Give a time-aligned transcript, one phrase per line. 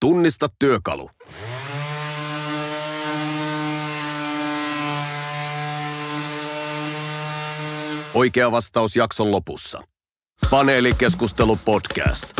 [0.00, 1.10] Tunnista työkalu.
[8.14, 9.82] Oikea vastaus jakson lopussa.
[10.50, 12.32] Paneelikeskustelu podcast.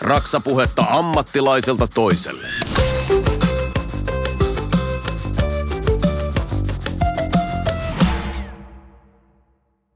[0.00, 2.48] Raksapuhetta ammattilaiselta toiselle.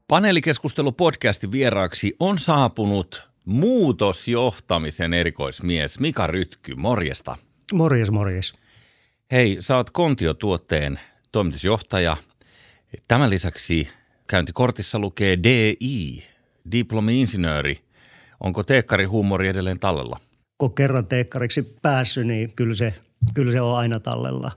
[0.07, 6.75] Paneelikeskustelu podcastin vieraaksi on saapunut muutosjohtamisen erikoismies Mika Rytky.
[6.75, 7.37] Morjesta.
[7.73, 8.53] Morjes, morjes.
[9.31, 10.99] Hei, sä oot Kontio-tuotteen
[11.31, 12.17] toimitusjohtaja.
[13.07, 13.87] Tämän lisäksi
[14.27, 16.23] käyntikortissa lukee DI,
[16.71, 17.79] diplomi-insinööri.
[18.39, 20.19] Onko teekkarihuumori edelleen tallella?
[20.57, 22.93] Kun kerran teekkariksi päässyt, niin kyllä se,
[23.33, 24.51] kyllä se on aina tallella.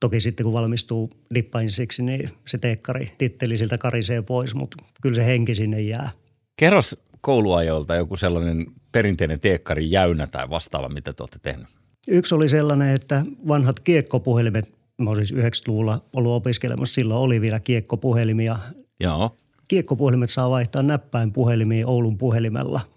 [0.00, 5.26] Toki sitten kun valmistuu dippainsiksi, niin se teekkari titteli siltä karisee pois, mutta kyllä se
[5.26, 6.10] henki sinne jää.
[6.56, 11.66] Kerros kouluajoilta joku sellainen perinteinen teekkari jäynä tai vastaava, mitä te olette tehnyt?
[12.08, 17.60] Yksi oli sellainen, että vanhat kiekkopuhelimet, mä olin siis 90-luvulla ollut opiskelemassa, silloin oli vielä
[17.60, 18.58] kiekkopuhelimia.
[19.00, 19.36] Joo.
[19.68, 22.80] Kiekkopuhelimet saa vaihtaa näppäin puhelimiin Oulun puhelimella–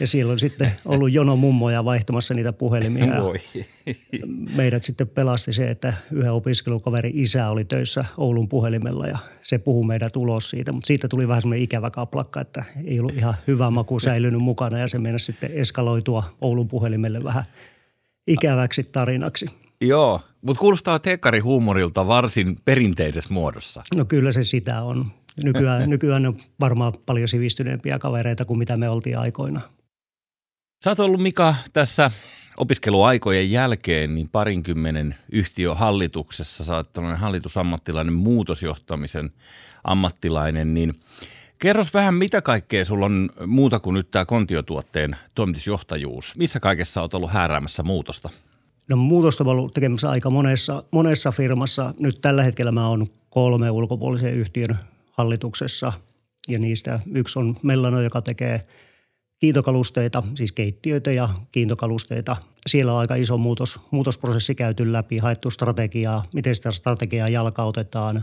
[0.00, 3.22] ja siellä on sitten ollut jono mummoja vaihtamassa niitä puhelimia.
[3.22, 3.38] Voi.
[4.56, 9.86] Meidät sitten pelasti se, että yhden opiskelukaveri isä oli töissä Oulun puhelimella ja se puhui
[9.86, 10.72] meidät ulos siitä.
[10.72, 14.78] Mutta siitä tuli vähän semmoinen ikävä kaplakka, että ei ollut ihan hyvä maku säilynyt mukana
[14.78, 17.44] ja se meinasi sitten eskaloitua Oulun puhelimelle vähän
[18.26, 19.46] ikäväksi tarinaksi.
[19.80, 21.00] Joo, mutta kuulostaa
[21.42, 23.82] huumorilta varsin perinteisessä muodossa.
[23.94, 25.06] No kyllä se sitä on.
[25.44, 29.60] Nykyään, nykyään on varmaan paljon sivistyneempiä kavereita kuin mitä me oltiin aikoina.
[30.84, 32.10] Sä oot ollut Mika tässä
[32.56, 36.64] opiskeluaikojen jälkeen niin parinkymmenen yhtiön hallituksessa.
[36.64, 39.32] Sä oot hallitusammattilainen, muutosjohtamisen
[39.84, 40.94] ammattilainen, niin
[41.58, 46.36] Kerros vähän, mitä kaikkea sulla on muuta kuin nyt tämä kontiotuotteen toimitusjohtajuus.
[46.36, 48.30] Missä kaikessa oot ollut hääräämässä muutosta?
[48.90, 51.94] No muutosta on ollut tekemässä aika monessa, monessa firmassa.
[51.98, 54.78] Nyt tällä hetkellä mä oon kolme ulkopuolisen yhtiön
[55.16, 55.92] hallituksessa
[56.48, 58.62] ja niistä yksi on Mellano, joka tekee
[59.38, 62.36] kiintokalusteita, siis keittiöitä ja kiintokalusteita.
[62.66, 68.22] Siellä on aika iso muutos, muutosprosessi käyty läpi, haettu strategiaa, miten sitä strategiaa jalkautetaan.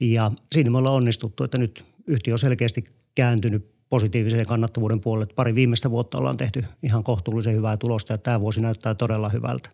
[0.00, 2.84] Ja siinä me ollaan onnistuttu, että nyt yhtiö on selkeästi
[3.14, 5.32] kääntynyt positiiviseen kannattavuuden puolelle.
[5.36, 9.70] Pari viimeistä vuotta ollaan tehty ihan kohtuullisen hyvää tulosta ja tämä vuosi näyttää todella hyvältä.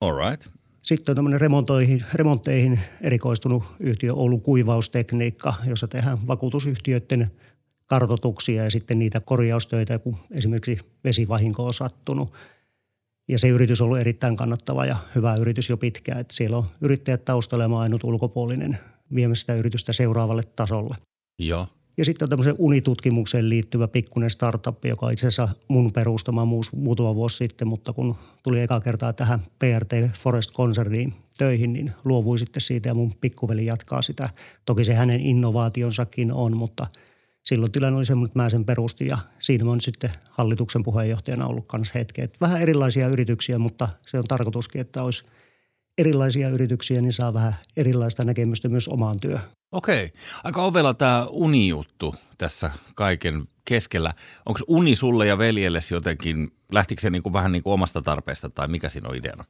[0.00, 0.48] All right.
[0.82, 7.30] Sitten on tämmöinen remontoihin, remontteihin erikoistunut yhtiö Oulun kuivaustekniikka, jossa tehdään vakuutusyhtiöiden
[7.86, 12.32] kartotuksia ja sitten niitä korjaustöitä, kun esimerkiksi vesivahinko on sattunut.
[13.28, 16.20] Ja se yritys on ollut erittäin kannattava ja hyvä yritys jo pitkään.
[16.20, 18.78] Että siellä on yrittäjät taustalla ja ainut ulkopuolinen
[19.14, 20.96] viemässä sitä yritystä seuraavalle tasolle.
[21.38, 21.68] Joo.
[21.98, 27.14] Ja sitten on tämmöisen unitutkimukseen liittyvä pikkuinen startup, joka on itse asiassa mun perustama muutama
[27.14, 32.60] vuosi sitten, mutta kun tuli eka kertaa tähän PRT Forest Concerniin töihin, niin luovui sitten
[32.60, 34.30] siitä ja mun pikkuveli jatkaa sitä.
[34.64, 36.86] Toki se hänen innovaationsakin on, mutta
[37.44, 41.66] silloin tilanne oli semmoinen, että mä sen perustin ja siinä on sitten hallituksen puheenjohtajana ollut
[41.66, 42.20] kanssa hetki.
[42.20, 45.24] Että vähän erilaisia yrityksiä, mutta se on tarkoituskin, että olisi
[45.98, 49.57] erilaisia yrityksiä, niin saa vähän erilaista näkemystä myös omaan työhön.
[49.72, 50.12] Okei.
[50.44, 54.14] Aika ovella tämä unijuttu tässä kaiken keskellä.
[54.46, 58.88] Onko uni sulle ja veljellesi jotenkin, lähtikö se niinku vähän niinku omasta tarpeesta tai mikä
[58.88, 59.44] siinä on ideana?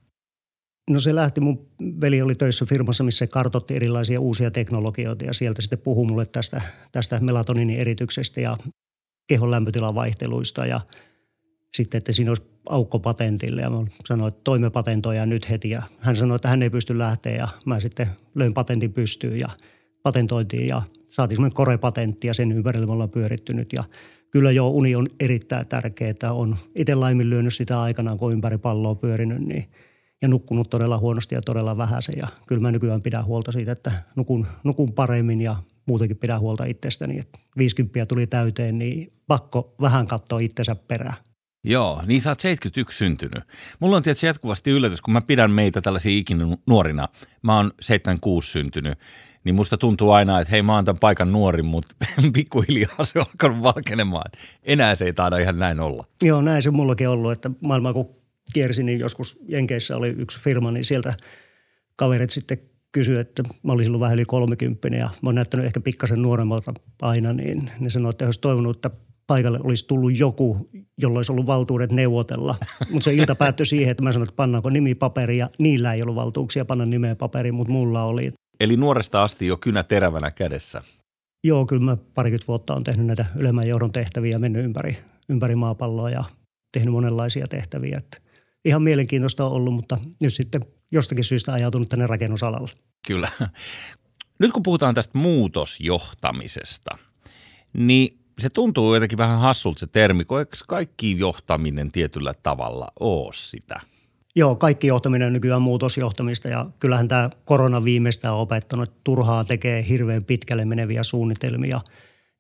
[0.91, 1.71] No se lähti, mun
[2.01, 6.27] veli oli töissä firmassa, missä se kartotti erilaisia uusia teknologioita ja sieltä sitten puhui mulle
[6.27, 6.63] tästä,
[6.93, 8.57] tästä melatoninin erityksestä ja
[9.27, 10.81] kehon lämpötilan vaihteluista ja
[11.75, 15.83] sitten, että siinä olisi aukko patentille ja mä sanoin, että toimme patentoja nyt heti ja
[15.99, 19.49] hän sanoi, että hän ei pysty lähteä ja mä sitten löin patentin pystyyn ja–
[20.09, 23.73] patentoitiin ja saatiin semmoinen korepatentti ja sen ympärillä me ollaan pyöritty nyt.
[23.73, 23.85] Ja
[24.31, 26.33] kyllä jo uni on erittäin tärkeää.
[26.33, 29.65] On itse laiminlyönyt sitä aikanaan, kun ympäri palloa pyörinyt niin,
[30.23, 32.15] ja nukkunut todella huonosti ja todella vähäisen.
[32.19, 36.65] Ja kyllä mä nykyään pidän huolta siitä, että nukun, nukun paremmin ja muutenkin pidän huolta
[36.65, 37.19] itsestäni.
[37.19, 41.17] Että 50 tuli täyteen, niin pakko vähän katsoa itsensä perään.
[41.65, 43.45] Joo, niin sä oot 71 syntynyt.
[43.81, 47.09] Mulla on tietysti jatkuvasti yllätys, kun mä pidän meitä tällaisia ikinä nuorina.
[47.43, 48.99] Mä oon 76 syntynyt
[49.49, 51.95] niin musta tuntuu aina, että hei mä oon tämän paikan nuori, mutta
[52.35, 54.31] pikkuhiljaa se on alkanut valkenemaan.
[54.63, 56.05] Enää se ei taida ihan näin olla.
[56.23, 58.17] Joo, näin se mullakin ollut, että maailmaa kun
[58.53, 61.15] kiersin, niin joskus Jenkeissä oli yksi firma, niin sieltä
[61.97, 62.59] kaverit sitten
[62.93, 66.75] kysyi, että mä olin silloin vähän yli 30 ja mä oon näyttänyt ehkä pikkasen nuoremmalta
[67.03, 68.91] aina, niin ne sanoi, että olisi toivonut, että
[69.27, 70.69] paikalle olisi tullut joku,
[70.99, 72.55] jolla olisi ollut valtuudet neuvotella.
[72.93, 75.49] Mutta se ilta päättyi siihen, että mä sanoin, että pannaanko nimi paperia.
[75.59, 78.33] Niillä ei ollut valtuuksia panna nimeä paperiin, mutta mulla oli.
[78.61, 80.83] Eli nuoresta asti jo kynä terävänä kädessä.
[81.45, 86.11] Joo, kyllä mä parikymmentä vuotta on tehnyt näitä ylemmän johdon tehtäviä, mennyt ympäri, ympäri maapalloa
[86.11, 86.25] ja
[86.73, 87.97] tehnyt monenlaisia tehtäviä.
[87.99, 88.19] Että
[88.65, 92.71] ihan mielenkiintoista on ollut, mutta nyt sitten jostakin syystä ajautunut tänne rakennusalalle.
[93.07, 93.29] Kyllä.
[94.41, 96.99] Nyt kun puhutaan tästä muutosjohtamisesta,
[97.73, 103.33] niin se tuntuu jotenkin vähän hassulta se termi, kun eikö kaikki johtaminen tietyllä tavalla ole
[103.35, 103.81] sitä?
[104.37, 109.45] Joo, kaikki johtaminen on nykyään muutosjohtamista ja kyllähän tämä korona viimeistä on opettanut, että turhaa
[109.45, 111.81] tekee hirveän pitkälle meneviä suunnitelmia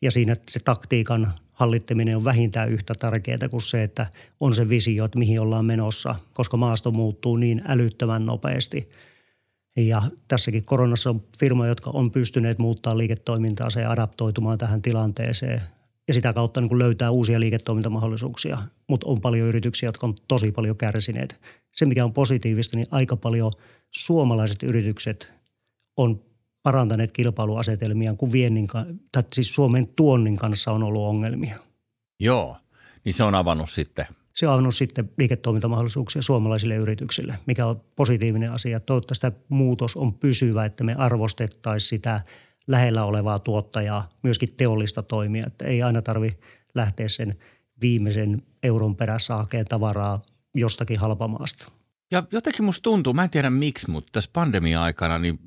[0.03, 4.07] ja siinä se taktiikan hallittaminen on vähintään yhtä tärkeää kuin se, että
[4.41, 8.89] on se visio, että mihin ollaan menossa, koska maasto muuttuu niin älyttömän nopeasti.
[9.77, 15.63] Ja tässäkin koronassa on firmoja, jotka on pystyneet muuttaa liiketoimintaa ja adaptoitumaan tähän tilanteeseen
[16.09, 18.59] ja sitä kautta niin kuin löytää uusia liiketoimintamahdollisuuksia.
[18.89, 21.41] Mutta on paljon yrityksiä, jotka on tosi paljon kärsineet.
[21.77, 23.53] Se, mikä on positiivista, niin aika paljon
[23.91, 25.31] suomalaiset yritykset
[25.97, 26.23] on
[26.63, 28.67] parantaneet kilpailuasetelmia, kun viennin,
[29.13, 31.57] tai siis Suomen tuonnin kanssa on ollut ongelmia.
[32.21, 32.57] Joo,
[33.05, 34.07] niin se on avannut sitten.
[34.35, 38.81] Se on avannut sitten liiketoimintamahdollisuuksia suomalaisille yrityksille, mikä on positiivinen asia.
[38.81, 42.21] Toivottavasti tämä muutos on pysyvä, että me arvostettaisiin sitä
[42.69, 45.45] lähellä olevaa tuottajaa, myöskin teollista toimia.
[45.47, 46.39] Että ei aina tarvi
[46.75, 47.35] lähteä sen
[47.81, 50.23] viimeisen euron perässä hakemaan tavaraa
[50.55, 51.73] jostakin halpamaasta.
[52.11, 55.39] Ja jotenkin musta tuntuu, mä en tiedä miksi, mutta tässä pandemia-aikana niin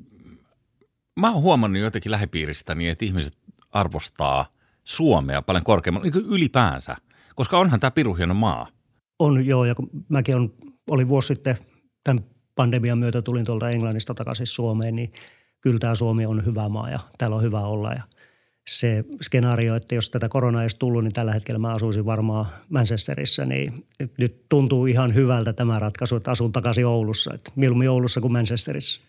[1.20, 3.38] mä oon huomannut jotenkin lähipiiristäni, että ihmiset
[3.72, 4.46] arvostaa
[4.84, 6.98] Suomea paljon korkeammalla, niin ylipäänsä,
[7.36, 8.68] koska onhan tämä piru hieno maa.
[9.20, 10.54] On joo, ja kun mäkin on,
[10.90, 11.58] oli vuosi sitten
[12.04, 12.26] tämän
[12.56, 15.14] pandemian myötä tulin tuolta Englannista takaisin Suomeen, niin
[15.62, 18.02] kyllä tämä Suomi on hyvä maa ja täällä on hyvä olla ja
[18.70, 22.46] se skenaario, että jos tätä koronaa ei olisi tullut, niin tällä hetkellä mä asuisin varmaan
[22.70, 23.86] Manchesterissa, niin
[24.18, 27.34] nyt tuntuu ihan hyvältä tämä ratkaisu, että asun takaisin Oulussa.
[27.34, 29.02] Että mieluummin Oulussa kuin Manchesterissa.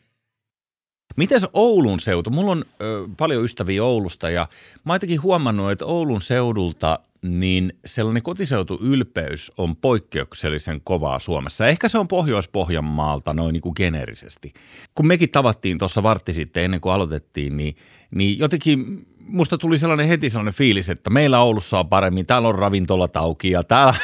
[1.17, 2.31] Miten Oulun seutu?
[2.31, 4.49] Mulla on ö, paljon ystäviä Oulusta ja
[4.85, 11.67] mä oon huomannut, että Oulun seudulta niin sellainen kotiseutuylpeys on poikkeuksellisen kovaa Suomessa.
[11.67, 14.53] Ehkä se on Pohjois-Pohjanmaalta noin niin kuin geneerisesti.
[14.95, 17.77] Kun mekin tavattiin tuossa vartti sitten ennen kuin aloitettiin, niin,
[18.11, 22.55] niin jotenkin musta tuli sellainen heti sellainen fiilis, että meillä Oulussa on paremmin, täällä on
[22.55, 23.13] ravintolat
[23.45, 23.95] ja täällä,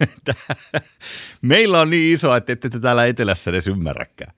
[1.42, 4.34] meillä on niin iso, että ette te täällä etelässä edes ymmärräkään.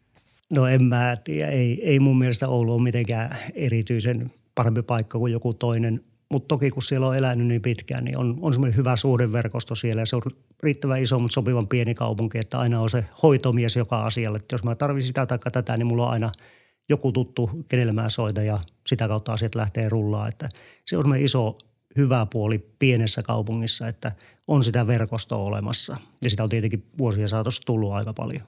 [0.50, 5.32] No en mä tiedä, ei, ei mun mielestä Oulu ole mitenkään erityisen parempi paikka kuin
[5.32, 6.04] joku toinen.
[6.30, 10.02] Mutta toki kun siellä on elänyt niin pitkään, niin on, on semmoinen hyvä suhdeverkosto siellä
[10.02, 10.22] ja se on
[10.62, 14.38] riittävän iso, mutta sopivan pieni kaupunki, että aina on se hoitomies joka asialle.
[14.38, 16.32] Että jos mä tarvitsen sitä tai tätä, niin mulla on aina
[16.88, 20.28] joku tuttu, kenelle mä soitan ja sitä kautta asiat lähtee rullaan.
[20.28, 20.48] Että
[20.84, 21.58] se on semmoinen iso
[21.96, 24.12] hyvä puoli pienessä kaupungissa, että
[24.46, 28.42] on sitä verkostoa olemassa ja sitä on tietenkin vuosien saatossa tullut aika paljon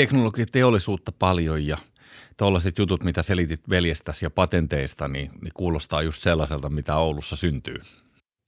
[0.00, 1.78] teknologiateollisuutta paljon ja
[2.36, 7.80] tuollaiset jutut, mitä selitit veljestäsi ja patenteista, niin, niin kuulostaa just sellaiselta, mitä Oulussa syntyy.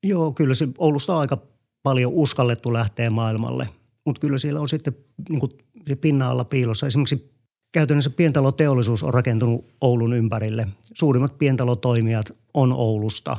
[0.03, 1.39] Joo, kyllä se Oulusta on aika
[1.83, 3.69] paljon uskallettu lähteä maailmalle,
[4.07, 4.97] mutta kyllä siellä on sitten
[5.29, 5.53] niin kuin
[5.89, 6.87] se pinnan alla piilossa.
[6.87, 7.33] Esimerkiksi
[7.73, 10.69] käytännössä pientaloteollisuus on rakentunut Oulun ympärille.
[10.95, 13.37] Suurimmat pientalotoimijat on Oulusta.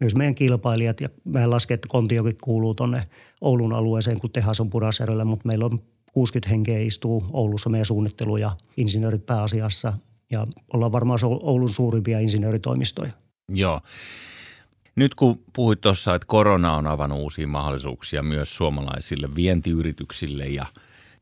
[0.00, 3.02] Myös meidän kilpailijat, ja meidän lasken, että Kontiokin kuuluu tuonne
[3.40, 4.70] Oulun alueeseen, kun tehas on
[5.24, 5.82] mutta meillä on
[6.14, 9.92] 60 henkeä istuu Oulussa meidän suunnittelu- ja insinöörit pääasiassa
[10.30, 13.12] ja ollaan varmaan Oulun suurimpia insinööritoimistoja.
[13.48, 13.80] Joo.
[14.96, 20.66] Nyt kun puhuit tuossa, että korona on avannut uusia mahdollisuuksia myös suomalaisille vientiyrityksille ja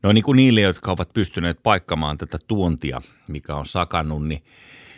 [0.03, 4.43] no niin kuin niille, jotka ovat pystyneet paikkamaan tätä tuontia, mikä on sakannut, niin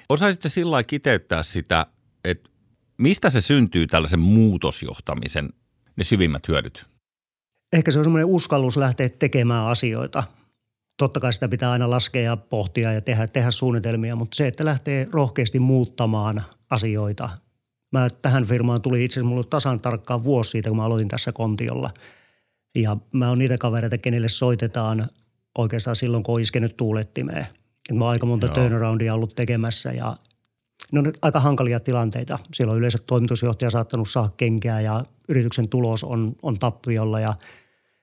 [0.09, 1.85] osaisitko sillä kiteyttää sitä,
[2.23, 2.49] että
[2.97, 5.49] mistä se syntyy tällaisen muutosjohtamisen
[5.95, 6.94] ne syvimmät hyödyt?
[7.75, 10.23] Ehkä se on semmoinen uskallus lähteä tekemään asioita.
[10.97, 14.65] Totta kai sitä pitää aina laskea ja pohtia ja tehdä, tehdä suunnitelmia, mutta se, että
[14.65, 17.29] lähtee rohkeasti muuttamaan asioita.
[17.91, 21.31] Mä tähän firmaan tuli itse asiassa mulle tasan tarkkaan vuosi siitä, kun mä aloitin tässä
[21.31, 21.89] kontiolla.
[22.75, 25.09] Ja mä oon niitä kavereita, kenelle soitetaan
[25.57, 27.45] oikeastaan silloin, kun on iskenyt tuulettimeen.
[27.93, 30.17] mä oon aika monta turnaroundia ollut tekemässä ja
[30.91, 32.39] ne on aika hankalia tilanteita.
[32.53, 37.33] Siellä on yleensä toimitusjohtaja saattanut saada kenkää ja yrityksen tulos on, on tappiolla ja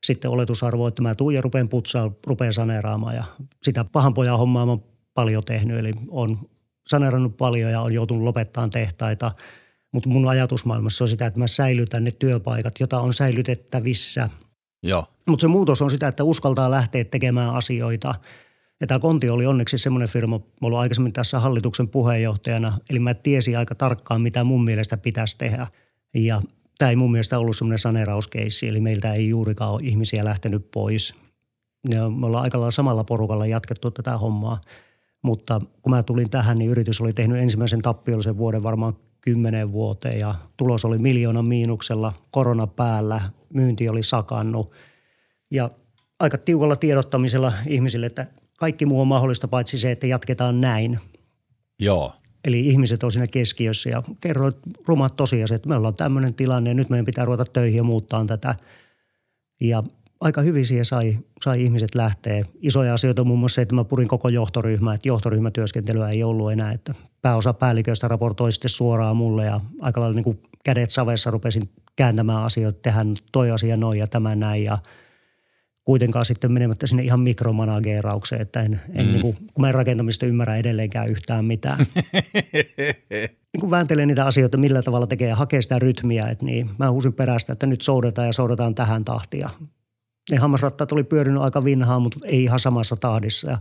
[0.04, 3.24] sitten oletusarvo, että mä tuun ja rupean putsaa, rupean saneeraamaan ja
[3.62, 4.78] sitä pahan pojan hommaa mä
[5.14, 5.78] paljon tehnyt.
[5.78, 6.38] Eli on
[6.88, 9.32] saneerannut paljon ja on joutunut lopettamaan tehtaita.
[9.92, 14.28] Mutta mun ajatusmaailmassa on sitä, että mä säilytän ne työpaikat, jota on säilytettävissä.
[14.82, 15.06] Joo.
[15.28, 18.14] Mutta se muutos on sitä, että uskaltaa lähteä tekemään asioita.
[18.80, 23.14] Ja tämä Konti oli onneksi semmoinen firma, mä olin aikaisemmin tässä hallituksen puheenjohtajana, eli mä
[23.14, 25.66] tiesin aika tarkkaan, mitä mun mielestä pitäisi tehdä.
[26.14, 26.42] Ja
[26.82, 31.14] tämä ei mun mielestä ollut semmoinen saneerauskeissi, eli meiltä ei juurikaan ole ihmisiä lähtenyt pois.
[31.88, 34.60] Ne on, me ollaan aika lailla samalla porukalla jatkettu tätä hommaa,
[35.22, 40.18] mutta kun mä tulin tähän, niin yritys oli tehnyt ensimmäisen tappiollisen vuoden varmaan kymmenen vuoteen
[40.18, 43.20] ja tulos oli miljoonan miinuksella, korona päällä,
[43.54, 44.72] myynti oli sakannut
[45.50, 45.70] ja
[46.20, 48.26] aika tiukalla tiedottamisella ihmisille, että
[48.58, 51.00] kaikki muu on mahdollista paitsi se, että jatketaan näin.
[51.78, 52.12] Joo.
[52.44, 54.56] Eli ihmiset on siinä keskiössä ja kerroit
[54.86, 58.24] rumat tosiasiat, että me ollaan tämmöinen tilanne ja nyt meidän pitää ruveta töihin ja muuttaa
[58.24, 58.54] tätä.
[59.60, 59.82] Ja
[60.20, 62.44] aika hyvin siihen sai, sai ihmiset lähteä.
[62.60, 66.52] Isoja asioita on muun muassa se, että mä purin koko johtoryhmää, että johtoryhmätyöskentelyä ei ollut
[66.52, 71.30] enää, että pääosa päälliköistä raportoi sitten suoraan mulle ja aika lailla niin kuin kädet savessa
[71.30, 74.78] rupesin kääntämään asioita, tehdään toi asia noin ja tämä näin ja
[75.84, 79.12] kuitenkaan sitten menemättä sinne ihan mikromanageeraukseen, että en, en mm.
[79.12, 81.78] niin kuin, kun mä en rakentamista ymmärrä edelleenkään yhtään mitään.
[83.52, 86.90] niin kuin vääntelee niitä asioita, millä tavalla tekee ja hakee sitä rytmiä, että niin mä
[86.90, 89.50] huusin perästä, että nyt soudetaan ja soudetaan tähän tahtia.
[90.30, 93.58] Ne hammasrattaat oli pyörinyt aika vinhaa, mutta ei ihan samassa tahdissa ja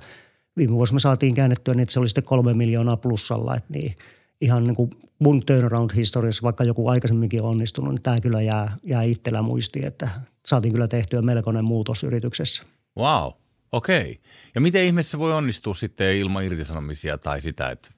[0.58, 3.96] viime vuosi me saatiin käännettyä niin, että se oli sitten kolme miljoonaa plussalla, että niin
[4.42, 9.42] ihan niin kuin mun turnaround-historiassa, vaikka joku aikaisemminkin onnistunut, niin tämä kyllä jää, jää itsellä
[9.42, 10.10] muistiin, että
[10.46, 12.64] saatiin kyllä tehtyä melkoinen muutos yrityksessä.
[12.98, 13.32] Wow,
[13.72, 14.02] okei.
[14.02, 14.16] Okay.
[14.56, 17.90] Ja miten ihmeessä voi onnistua sitten ilman irtisanomisia tai sitä, että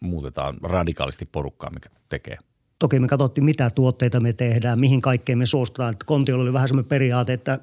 [0.00, 2.38] muutetaan radikaalisti porukkaa, mikä tekee?
[2.78, 5.94] Toki me katsottiin, mitä tuotteita me tehdään, mihin kaikkeen me suostutaan.
[6.06, 7.58] Kontiolla oli vähän semmoinen periaate, että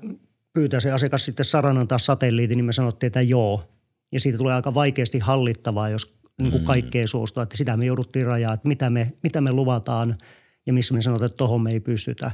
[0.53, 3.63] pyytää se asiakas sitten saranan tai satelliitin, niin me sanottiin, että joo.
[4.11, 6.65] Ja siitä tulee aika vaikeasti hallittavaa, jos niin kuin mm.
[6.65, 7.43] kaikkeen suostua.
[7.43, 10.17] Että sitä me jouduttiin rajaa, että mitä me, mitä me luvataan
[10.65, 12.31] ja missä me sanotaan, että tuohon me ei pystytä.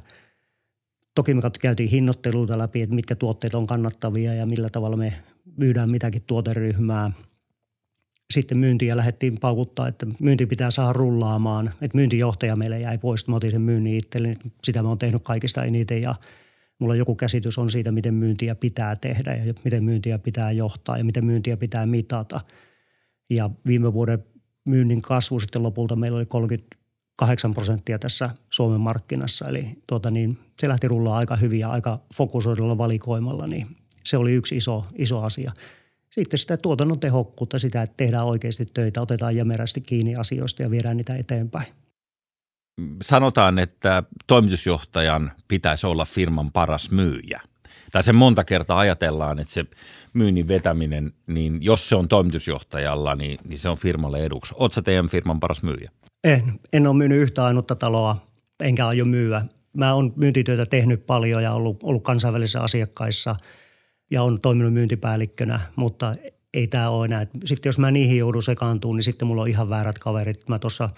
[1.16, 5.14] Toki me käytiin hinnoitteluita läpi, että mitkä tuotteet on kannattavia ja millä tavalla me
[5.58, 7.12] myydään mitäkin tuoteryhmää.
[8.34, 11.68] Sitten myyntiä lähdettiin paukuttaa, että myynti pitää saada rullaamaan.
[11.82, 14.36] Että myyntijohtaja meille jäi pois, mä otin sen myynnin itselleni.
[14.64, 16.16] Sitä mä oon tehnyt kaikista eniten ja
[16.80, 21.04] mulla joku käsitys on siitä, miten myyntiä pitää tehdä ja miten myyntiä pitää johtaa ja
[21.04, 22.42] miten myyntiä pitää mitata.
[23.30, 24.26] Ja viime vuoden
[24.66, 26.26] myynnin kasvu sitten lopulta meillä oli
[27.20, 29.50] 38 prosenttia tässä Suomen markkinassa.
[29.50, 33.68] Eli tuota niin, se lähti rullaa aika hyvin ja aika fokusoidulla valikoimalla, niin
[34.04, 35.52] se oli yksi iso, iso asia.
[36.10, 40.98] Sitten sitä tuotannon tehokkuutta, sitä, että tehdään oikeasti töitä, otetaan jämerästi kiinni asioista ja viedään
[40.98, 41.68] niitä eteenpäin.
[43.02, 47.42] Sanotaan, että toimitusjohtajan pitäisi olla firman paras myyjä.
[47.92, 49.66] Tai se monta kertaa ajatellaan, että se
[50.14, 54.54] myynnin vetäminen, niin jos se on toimitusjohtajalla, niin, niin se on firmalle eduksi.
[54.58, 55.92] Oletko teidän firman paras myyjä?
[56.24, 56.60] En.
[56.74, 58.28] En ole myynyt yhtä ainutta taloa,
[58.64, 59.42] enkä aio myyä.
[59.74, 63.36] Mä oon myyntityötä tehnyt paljon ja ollut, ollut kansainvälisissä asiakkaissa
[64.12, 66.14] ja on toiminut myyntipäällikkönä, mutta
[66.54, 67.28] ei tämä ole enää.
[67.46, 70.50] Sitten jos mä niihin joudun sekaantumaan, niin sitten mulla on ihan väärät kaverit.
[70.50, 70.90] Mä tuossa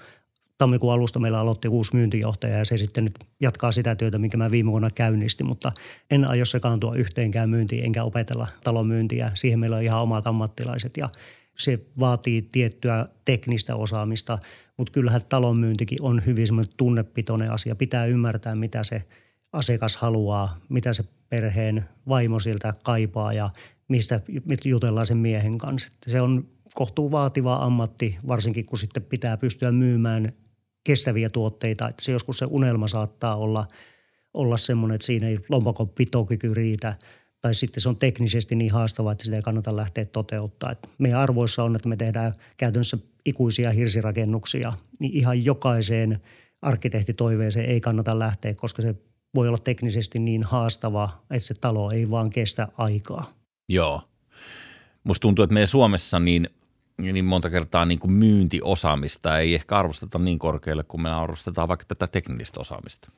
[0.62, 4.52] tammikuun alusta meillä aloitti uusi myyntijohtaja ja se sitten nyt jatkaa sitä työtä, minkä mä
[4.52, 5.72] viime vuonna käynnistin, mutta
[6.12, 9.32] en aio sekaantua yhteenkään myyntiin enkä opetella talon myyntiä.
[9.34, 11.10] Siihen meillä on ihan omat ammattilaiset ja
[11.58, 14.38] se vaatii tiettyä teknistä osaamista,
[14.78, 17.76] mutta kyllähän talon myyntikin on hyvin semmoinen tunnepitoinen asia.
[17.76, 19.04] Pitää ymmärtää, mitä se
[19.54, 23.50] asiakas haluaa, mitä se perheen vaimo siltä kaipaa ja
[23.88, 24.22] mistä
[24.66, 25.90] jutellaan sen miehen kanssa.
[26.08, 30.34] Se on kohtuu vaativa ammatti, varsinkin kun sitten pitää pystyä myymään
[30.84, 31.90] kestäviä tuotteita.
[31.90, 33.66] Että se joskus se unelma saattaa olla,
[34.34, 36.96] olla semmoinen, että siinä ei lompakon pitokyky riitä
[37.42, 40.72] tai sitten se on teknisesti niin haastavaa, että sitä ei kannata lähteä toteuttaa.
[40.72, 46.20] Että meidän arvoissa on, että me tehdään käytännössä ikuisia hirsirakennuksia, niin ihan jokaiseen
[46.62, 48.96] arkkitehtitoiveeseen ei kannata lähteä, koska se
[49.36, 53.34] voi olla teknisesti niin haastava, että se talo ei vaan kestä aikaa.
[53.70, 54.02] Joo.
[55.04, 56.50] Musta tuntuu, että meidän Suomessa niin–
[57.02, 61.86] niin monta kertaa niin kuin myyntiosaamista ei ehkä arvosteta niin korkealle, kuin me arvostetaan vaikka
[61.88, 63.12] tätä teknistä osaamista.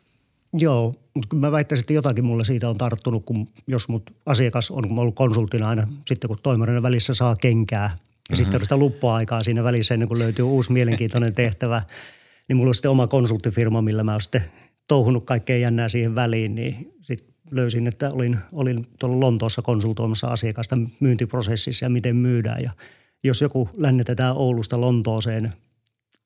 [0.59, 4.87] Joo, mutta mä väittäisin, että jotakin mulle siitä on tarttunut, kun jos mut asiakas on,
[4.87, 8.35] kun mä ollut konsulttina aina, sitten kun toimarina välissä saa kenkää ja mm-hmm.
[8.35, 11.81] sitten on sitä luppuaikaa siinä välissä ennen kuin löytyy uusi mielenkiintoinen tehtävä,
[12.47, 14.43] niin mulla on sitten oma konsulttifirma, millä mä oon sitten
[14.87, 20.77] touhunut kaikkea jännää siihen väliin, niin sitten löysin, että olin, olin tuolla Lontoossa konsultoimassa asiakasta
[20.99, 22.71] myyntiprosessissa ja miten myydään ja–
[23.23, 25.53] jos joku lännetetään Oulusta Lontooseen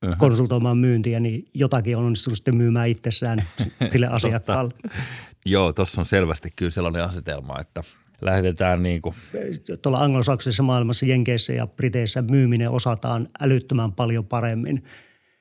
[0.05, 0.17] uh-huh.
[0.17, 3.43] konsultoimaan myyntiä, niin jotakin on onnistunut sitten myymään itsessään
[3.91, 4.71] sille asiakkaalle.
[5.45, 7.83] Joo, tuossa on selvästi kyllä sellainen asetelma, että
[8.21, 9.15] lähdetään niin kuin.
[9.81, 14.83] Tuolla anglosaksisessa maailmassa, Jenkeissä ja Briteissä myyminen osataan älyttömän paljon paremmin.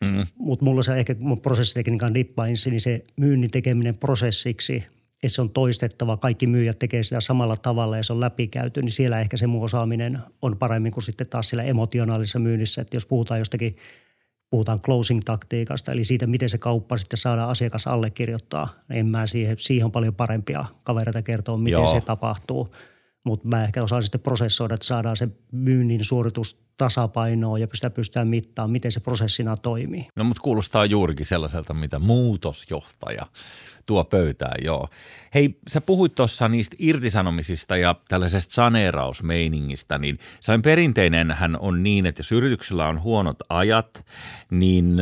[0.04, 0.26] Mm.
[0.38, 4.84] Mutta mulla se ehkä mun prosessitekniikan dippainsi, niin se myynnin tekeminen prosessiksi–
[5.26, 8.92] että se on toistettava, kaikki myyjät tekee sitä samalla tavalla ja se on läpikäyty, niin
[8.92, 12.82] siellä ehkä se mun osaaminen on paremmin kuin sitten taas sillä emotionaalisessa myynnissä.
[12.82, 13.76] Että jos puhutaan jostakin,
[14.50, 19.58] puhutaan closing-taktiikasta, eli siitä, miten se kauppa sitten saadaan asiakas allekirjoittaa, niin en mä siihen,
[19.58, 21.94] siihen on paljon parempia kavereita kertoa, miten Joo.
[21.94, 22.74] se tapahtuu.
[23.24, 28.28] mutta mä ehkä osaan sitten prosessoida, että saadaan se myynnin suoritus tasapainoa ja pystytään, pystytään
[28.28, 30.08] mittaamaan, miten se prosessina toimii.
[30.16, 33.26] No mutta kuulostaa juurikin sellaiselta, mitä muutosjohtaja
[33.86, 34.88] tuo pöytään, joo.
[35.34, 42.06] Hei, sä puhuit tuossa niistä irtisanomisista ja tällaisesta saneerausmeiningistä, niin sellainen perinteinen hän on niin,
[42.06, 44.06] että jos yrityksellä on huonot ajat,
[44.50, 44.96] niin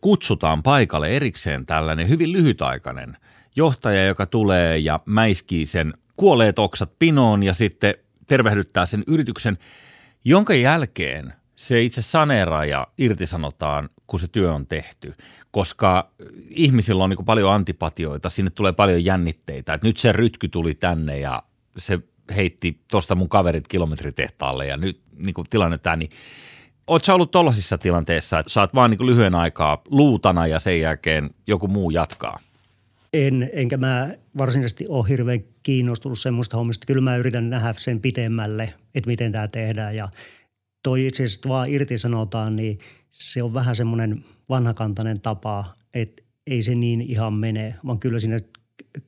[0.00, 3.16] kutsutaan paikalle erikseen tällainen hyvin lyhytaikainen
[3.56, 7.94] johtaja, joka tulee ja mäiskii sen kuolleet oksat pinoon ja sitten
[8.26, 9.58] tervehdyttää sen yrityksen,
[10.24, 15.14] jonka jälkeen se itse saneeraaja irtisanotaan, kun se työ on tehty,
[15.56, 16.10] koska
[16.50, 21.18] ihmisillä on niin paljon antipatioita, sinne tulee paljon jännitteitä, että nyt se rytky tuli tänne
[21.18, 21.38] ja
[21.78, 21.98] se
[22.36, 26.10] heitti tuosta mun kaverit kilometritehtaalle ja nyt niin kuin tilanne tämä, niin
[26.86, 31.68] Oletko ollut tuollaisissa tilanteissa, että saat vaan niin lyhyen aikaa luutana ja sen jälkeen joku
[31.68, 32.38] muu jatkaa?
[33.12, 34.08] En, enkä mä
[34.38, 36.86] varsinaisesti ole hirveän kiinnostunut semmoista hommista.
[36.86, 40.08] Kyllä mä yritän nähdä sen pitemmälle, että miten tämä tehdään ja
[40.82, 46.74] toi itse asiassa vaan irtisanotaan, niin se on vähän semmoinen vanhakantainen tapa, että ei se
[46.74, 48.38] niin ihan mene, vaan kyllä sinne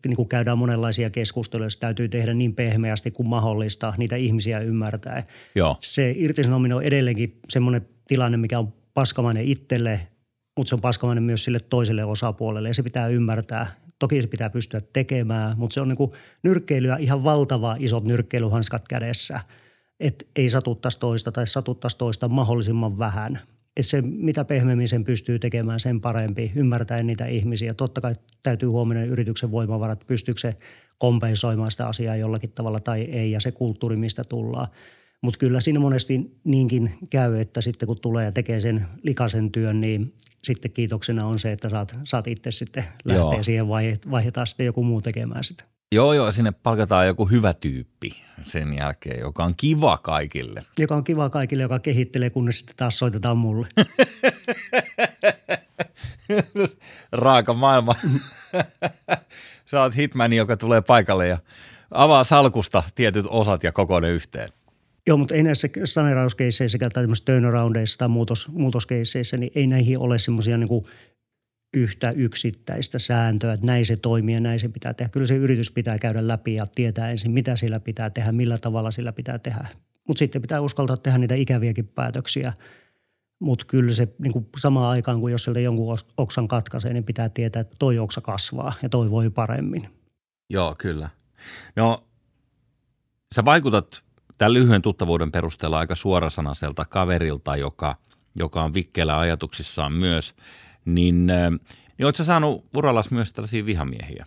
[0.07, 5.23] niin kuin käydään monenlaisia keskusteluja, se täytyy tehdä niin pehmeästi kuin mahdollista niitä ihmisiä ymmärtää.
[5.55, 5.77] Joo.
[5.81, 10.01] Se irtisanominen on edelleenkin semmoinen tilanne, mikä on paskamainen itselle,
[10.57, 13.67] mutta se on paskamainen myös sille toiselle osapuolelle ja se pitää ymmärtää.
[13.99, 18.89] Toki se pitää pystyä tekemään, mutta se on niin kuin nyrkkeilyä ihan valtava isot nyrkkeilyhanskat
[18.89, 19.41] kädessä,
[20.01, 23.39] että ei satuttaisi toista tai satuttaisi toista mahdollisimman vähän–
[23.79, 27.75] että se, mitä pehmeämmin sen pystyy tekemään, sen parempi, ymmärtäen niitä ihmisiä.
[27.75, 30.57] Totta kai täytyy huomioida yrityksen voimavarat, pystyykö se
[30.99, 34.69] kompensoimaan sitä asiaa jollakin tavalla tai ei, ja se kulttuuri, mistä tullaan.
[35.23, 39.81] Mutta kyllä siinä monesti niinkin käy, että sitten kun tulee ja tekee sen likaisen työn,
[39.81, 43.43] niin sitten kiitoksena on se, että saat, saat itse sitten lähteä Joo.
[43.43, 45.65] siihen vai vaihdetaan sitten joku muu tekemään sitä.
[45.95, 50.65] Joo, joo, sinne palkataan joku hyvä tyyppi sen jälkeen, joka on kiva kaikille.
[50.79, 53.67] Joka on kiva kaikille, joka kehittelee, kunnes sitten taas soitetaan mulle.
[57.13, 57.95] Raaka maailma.
[59.67, 61.39] Sä oot hitman, joka tulee paikalle ja
[61.91, 64.49] avaa salkusta tietyt osat ja kokoinen yhteen.
[65.07, 70.19] Joo, mutta ei näissä saneerauskeisseissä tai tämmöisissä turnaroundeissa tai muutos, muutoskeisseissä, niin ei näihin ole
[70.19, 70.87] semmoisia niin
[71.75, 75.11] yhtä yksittäistä sääntöä, että näin se toimii ja näin se pitää tehdä.
[75.11, 78.91] Kyllä se yritys pitää käydä läpi ja tietää ensin, mitä sillä pitää tehdä, millä tavalla
[78.91, 79.69] sillä pitää tehdä.
[80.09, 82.53] Mutta sitten pitää uskaltaa tehdä niitä ikäviäkin päätöksiä.
[83.39, 87.29] Mutta kyllä se niin kuin samaan aikaan, kun jos sieltä jonkun oksan katkaisee, niin pitää
[87.29, 89.89] tietää, että toi oksa kasvaa ja toi voi paremmin.
[90.51, 91.09] Joo, kyllä.
[91.77, 91.99] No,
[93.35, 94.03] sä vaikutat
[94.39, 97.97] tämän lyhyen tuttavuuden perusteella aika suorasanaiselta kaverilta, joka,
[98.35, 100.35] joka on vikkeellä ajatuksissaan myös–
[100.95, 101.27] niin,
[101.99, 104.27] niin oletko saanut urallas myös tällaisia vihamiehiä?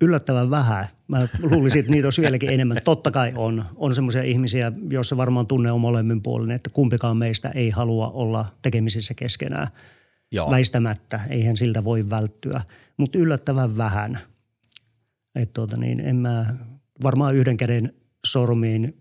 [0.00, 0.86] Yllättävän vähän.
[1.08, 2.76] Mä luulisin, että niitä on vieläkin enemmän.
[2.84, 3.64] Totta kai on.
[3.76, 8.46] On semmoisia ihmisiä, joissa varmaan tunne on molemmin puolin, että kumpikaan meistä ei halua olla
[8.62, 9.66] tekemisissä keskenään.
[10.32, 10.50] Joo.
[10.50, 11.20] Väistämättä.
[11.28, 12.60] Eihän siltä voi välttyä.
[12.96, 14.18] Mutta yllättävän vähän.
[15.34, 16.54] Että tuota niin, en mä
[17.02, 17.92] varmaan yhden käden
[18.26, 18.96] sormiin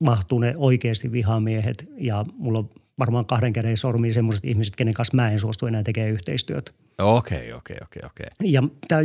[0.00, 5.16] mahtuu ne oikeasti vihamiehet ja mulla on varmaan kahden käden sormiin semmoiset ihmiset, kenen kanssa
[5.16, 6.72] mä en suostu enää tekemään yhteistyötä.
[6.98, 8.26] Okei, okei, okei, okei.
[8.44, 9.02] Ja tämä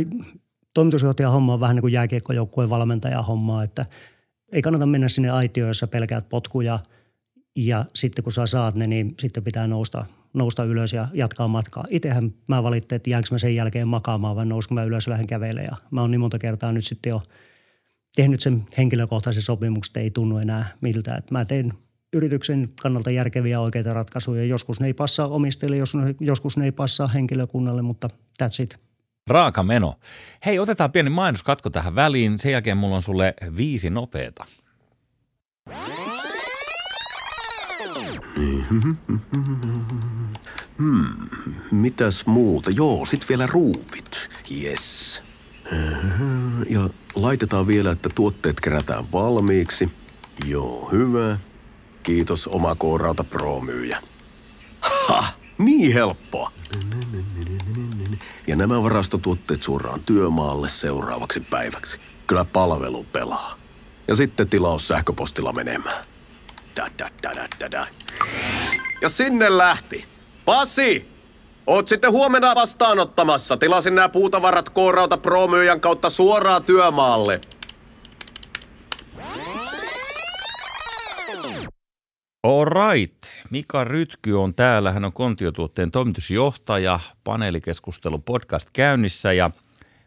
[0.74, 3.86] toimitusjohtajan homma on vähän niin kuin jääkiekkojoukkueen valmentajan hommaa, että
[4.52, 6.78] ei kannata mennä sinne aitioon, jossa pelkäät potkuja
[7.56, 11.84] ja sitten kun sä saat ne, niin sitten pitää nousta, nousta ylös ja jatkaa matkaa.
[11.90, 15.26] Itsehän mä valittiin, että jäänkö mä sen jälkeen makaamaan vai nousinko mä ylös ja lähden
[15.26, 15.68] kävelemään.
[15.70, 17.22] Ja mä oon niin monta kertaa nyt sitten jo
[18.16, 21.14] tehnyt sen henkilökohtaisen sopimuksen, että ei tunnu enää miltä.
[21.14, 21.72] Että mä teen
[22.14, 24.44] yrityksen kannalta järkeviä oikeita ratkaisuja.
[24.44, 25.76] Joskus ne ei passaa omistajille,
[26.20, 28.08] joskus ne ei passaa henkilökunnalle, mutta
[28.42, 28.78] that's it.
[29.26, 29.94] Raaka meno.
[30.46, 32.38] Hei, otetaan pieni mainoskatko tähän väliin.
[32.38, 34.44] Sen jälkeen mulla on sulle viisi nopeeta.
[40.78, 41.06] Hmm,
[41.70, 42.70] mitäs muuta?
[42.70, 44.28] Joo, sit vielä ruuvit.
[44.62, 45.22] Yes.
[46.70, 49.90] Ja laitetaan vielä, että tuotteet kerätään valmiiksi.
[50.46, 51.38] Joo, hyvä.
[52.04, 53.98] Kiitos oma K-Rauta Pro-myyjä.
[54.80, 55.24] Ha!
[55.58, 56.52] Niin helppoa.
[58.46, 62.00] Ja nämä varastotuotteet suoraan työmaalle seuraavaksi päiväksi.
[62.26, 63.54] Kyllä palvelu pelaa.
[64.08, 66.04] Ja sitten tilaus sähköpostilla menemään.
[66.76, 67.86] Da, da, da, da, da, da.
[69.02, 70.04] Ja sinne lähti.
[70.44, 71.14] Pasi!
[71.66, 73.56] Oot sitten huomenna vastaanottamassa.
[73.56, 77.40] Tilasin nämä puutavarat K-Rauta Pro-myyjän kautta suoraan työmaalle.
[82.44, 83.18] Alright.
[83.50, 84.92] Mika Rytky on täällä.
[84.92, 87.00] Hän on Kontiotuotteen toimitusjohtaja.
[87.24, 89.50] Paneelikeskustelu podcast käynnissä ja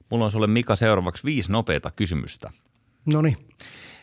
[0.10, 2.52] mulla on sulle Mika seuraavaksi viisi nopeita kysymystä.
[3.14, 3.38] No niin.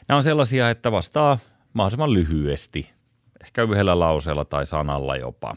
[0.08, 1.38] Nämä on sellaisia, että vastaa
[1.72, 2.90] mahdollisimman lyhyesti,
[3.44, 5.56] ehkä yhdellä lauseella tai sanalla jopa.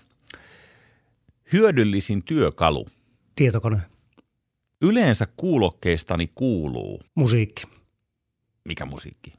[1.53, 2.87] Hyödyllisin työkalu.
[3.35, 3.77] Tietokone.
[4.81, 7.01] Yleensä kuulokkeistani kuuluu.
[7.15, 7.63] Musiikki.
[8.65, 9.33] Mikä musiikki?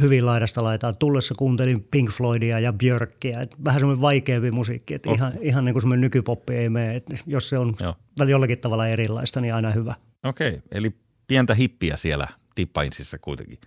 [0.00, 0.96] Hyvin laidasta laitaan.
[0.96, 3.40] Tullessa kuuntelin Pink Floydia ja Björkkiä.
[3.40, 4.94] Et vähän semmoinen vaikeampi musiikki.
[4.94, 5.14] Et oh.
[5.14, 6.96] ihan, ihan niin kuin semmoinen nykypoppi ei mene.
[6.96, 7.94] Et jos se on Joo.
[8.28, 9.94] jollakin tavalla erilaista, niin aina hyvä.
[10.24, 10.60] Okei, okay.
[10.70, 10.92] eli
[11.28, 13.58] pientä hippiä siellä Tippainsissa kuitenkin.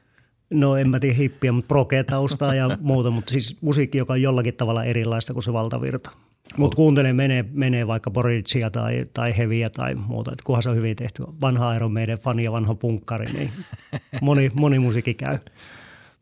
[0.54, 4.54] No en mä tiedä hippiä, mutta proge-taustaa ja muuta, mutta siis musiikki, joka on jollakin
[4.54, 6.12] tavalla erilaista kuin se valtavirta.
[6.58, 10.76] Mutta kuuntelen, menee, menee vaikka Boricia tai, tai Heviä tai muuta, että kunhan se on
[10.76, 11.24] hyvin tehty.
[11.42, 13.52] Vanha Iron meidän fani ja vanha punkkari, niin
[14.22, 15.38] moni, moni musiikki käy.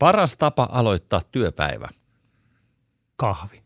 [0.04, 1.90] Paras tapa aloittaa työpäivä?
[3.16, 3.64] Kahvi.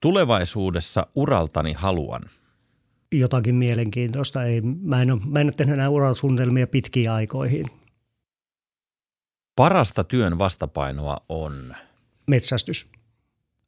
[0.00, 2.22] Tulevaisuudessa uraltani haluan–
[3.12, 4.44] jotakin mielenkiintoista.
[4.44, 7.66] Ei, mä, en ole, mä en ole tehnyt enää urasuunnitelmia pitkiin aikoihin.
[9.56, 11.74] Parasta työn vastapainoa on?
[12.26, 12.90] Metsästys.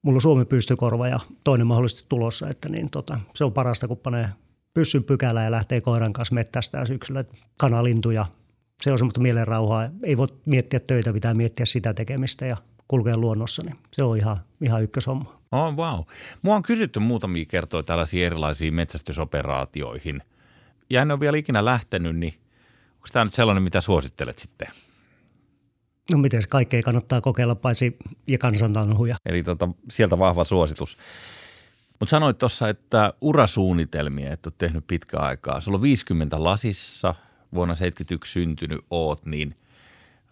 [0.03, 3.99] Mulla on Suomi pystykorva ja toinen mahdollisesti tulossa, että niin tota, se on parasta, kun
[3.99, 4.29] panee
[4.75, 7.25] pyssyn pykälä ja lähtee koiran kanssa mettästään syksyllä.
[7.57, 8.27] Kanalintuja,
[8.83, 9.89] se on semmoista mielenrauhaa.
[10.03, 12.57] Ei voi miettiä töitä, pitää miettiä sitä tekemistä ja
[12.89, 15.41] kulkea luonnossa, niin se on ihan, ihan ykköshomma.
[15.53, 16.01] Oh, wow.
[16.43, 20.23] Mua on kysytty muutamia kertoja tällaisiin erilaisiin metsästysoperaatioihin.
[20.91, 22.35] Ja en ole vielä ikinä lähtenyt, niin
[22.95, 24.69] onko tämä nyt sellainen, mitä suosittelet sitten?
[26.13, 29.17] No miten kaikkea kannattaa kokeilla paitsi ja kansantanhuja.
[29.27, 30.99] Eli tota, sieltä vahva suositus.
[32.01, 35.61] Mutta sanoit tuossa, että urasuunnitelmia et ole tehnyt pitkä aikaa.
[35.61, 37.15] Sulla on 50 lasissa,
[37.55, 39.57] vuonna 71 syntynyt oot, niin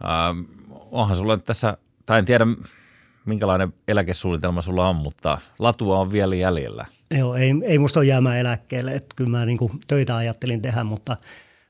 [0.04, 2.46] ähm, onhan sulla tässä, tai en tiedä
[3.26, 6.86] minkälainen eläkesuunnitelma sulla on, mutta latua on vielä jäljellä.
[7.18, 11.16] Joo, ei, ei musta ole jäämään eläkkeelle, että kyllä mä niin töitä ajattelin tehdä, mutta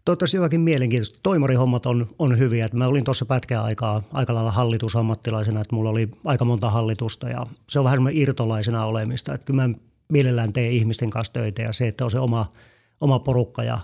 [0.04, 1.18] toivottavasti jotakin mielenkiintoista.
[1.22, 2.66] Toimarihommat on, on hyviä.
[2.72, 7.46] Mä olin tuossa pätkän aikaa aika lailla hallitusammattilaisena, että mulla oli aika monta hallitusta ja
[7.68, 9.34] se on vähän semmoinen irtolaisena olemista.
[9.34, 9.74] Että kyllä mä
[10.08, 12.52] mielellään teen ihmisten kanssa töitä ja se, että on se oma,
[13.00, 13.78] oma porukka ja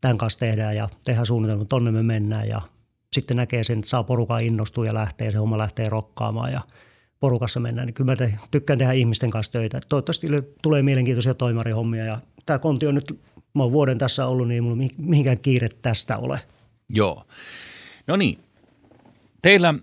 [0.00, 2.60] tämän kanssa tehdään ja tehdään suunnitelma, tonne me mennään ja
[3.12, 6.60] sitten näkee sen, että saa porukan innostua ja lähtee, se homma lähtee rokkaamaan ja–
[7.20, 9.80] porukassa mennään, niin kyllä mä te, tykkään tehdä ihmisten kanssa töitä.
[9.88, 10.26] Toivottavasti
[10.62, 13.20] tulee mielenkiintoisia toimarihommia ja tämä konti on nyt,
[13.54, 16.40] mä oon vuoden tässä ollut, niin ei mulla mihinkään kiire tästä ole.
[16.88, 17.26] Joo.
[18.06, 18.38] No niin,
[19.42, 19.74] teillä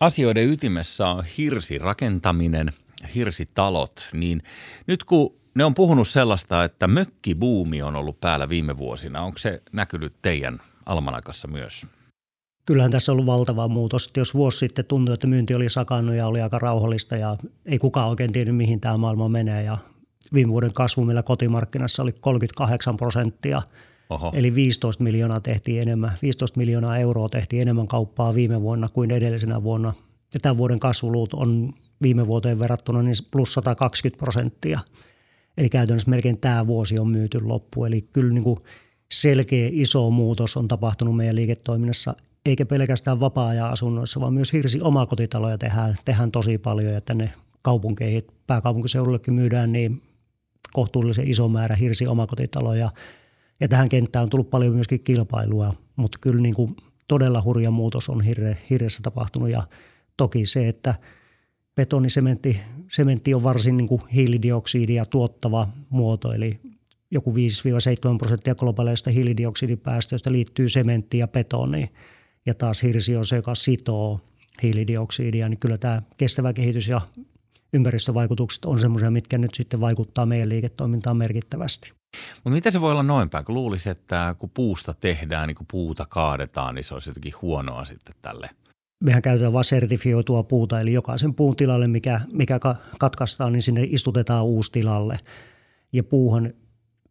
[0.00, 2.72] asioiden ytimessä on hirsirakentaminen,
[3.14, 4.42] hirsitalot, niin
[4.86, 9.62] nyt kun ne on puhunut sellaista, että mökkibuumi on ollut päällä viime vuosina, onko se
[9.72, 11.86] näkynyt teidän almanakassa myös?
[12.66, 14.10] kyllähän tässä on ollut valtava muutos.
[14.16, 17.36] Jos vuosi sitten tuntui, että myynti oli sakannut ja oli aika rauhallista ja
[17.66, 19.62] ei kukaan oikein tiennyt, mihin tämä maailma menee.
[19.62, 19.78] Ja
[20.34, 23.62] viime vuoden kasvu meillä kotimarkkinassa oli 38 prosenttia.
[24.10, 24.32] Oho.
[24.34, 29.62] Eli 15 miljoonaa tehtiin enemmän, 15 miljoonaa euroa tehtiin enemmän kauppaa viime vuonna kuin edellisenä
[29.62, 29.92] vuonna.
[30.34, 34.80] Ja tämän vuoden kasvuluut on viime vuoteen verrattuna niin plus 120 prosenttia.
[35.58, 37.84] Eli käytännössä melkein tämä vuosi on myyty loppu.
[37.84, 38.58] Eli kyllä niin kuin
[39.12, 45.58] selkeä iso muutos on tapahtunut meidän liiketoiminnassa eikä pelkästään vapaa-ajan asunnoissa, vaan myös hirsi omakotitaloja
[45.58, 50.02] tehdään, tehdään tosi paljon ja tänne kaupunkeihin, pääkaupunkiseudullekin myydään niin
[50.72, 52.90] kohtuullisen iso määrä hirsi omakotitaloja
[53.60, 56.76] ja tähän kenttään on tullut paljon myöskin kilpailua, mutta kyllä niin kuin
[57.08, 59.62] todella hurja muutos on hirre, hirreessä tapahtunut ja
[60.16, 60.94] toki se, että
[61.76, 62.60] betonisementti
[62.90, 66.60] sementti on varsin niin kuin hiilidioksidia tuottava muoto, eli
[67.10, 67.34] joku 5-7
[68.18, 71.88] prosenttia globaaleista hiilidioksidipäästöistä liittyy sementtiin ja betoniin
[72.46, 74.20] ja taas hirsi on se, joka sitoo
[74.62, 77.00] hiilidioksidia, niin kyllä tämä kestävä kehitys ja
[77.72, 81.92] ympäristövaikutukset on semmoisia, mitkä nyt sitten vaikuttaa meidän liiketoimintaan merkittävästi.
[82.34, 85.66] Mutta miten se voi olla noin päin, kun luulisi, että kun puusta tehdään, niin kun
[85.70, 88.50] puuta kaadetaan, niin se olisi jotenkin huonoa sitten tälle?
[89.00, 92.60] Mehän käytetään vain sertifioitua puuta, eli jokaisen puun tilalle, mikä, mikä
[92.98, 95.18] katkaistaan, niin sinne istutetaan uusi tilalle.
[95.92, 96.52] Ja puuhan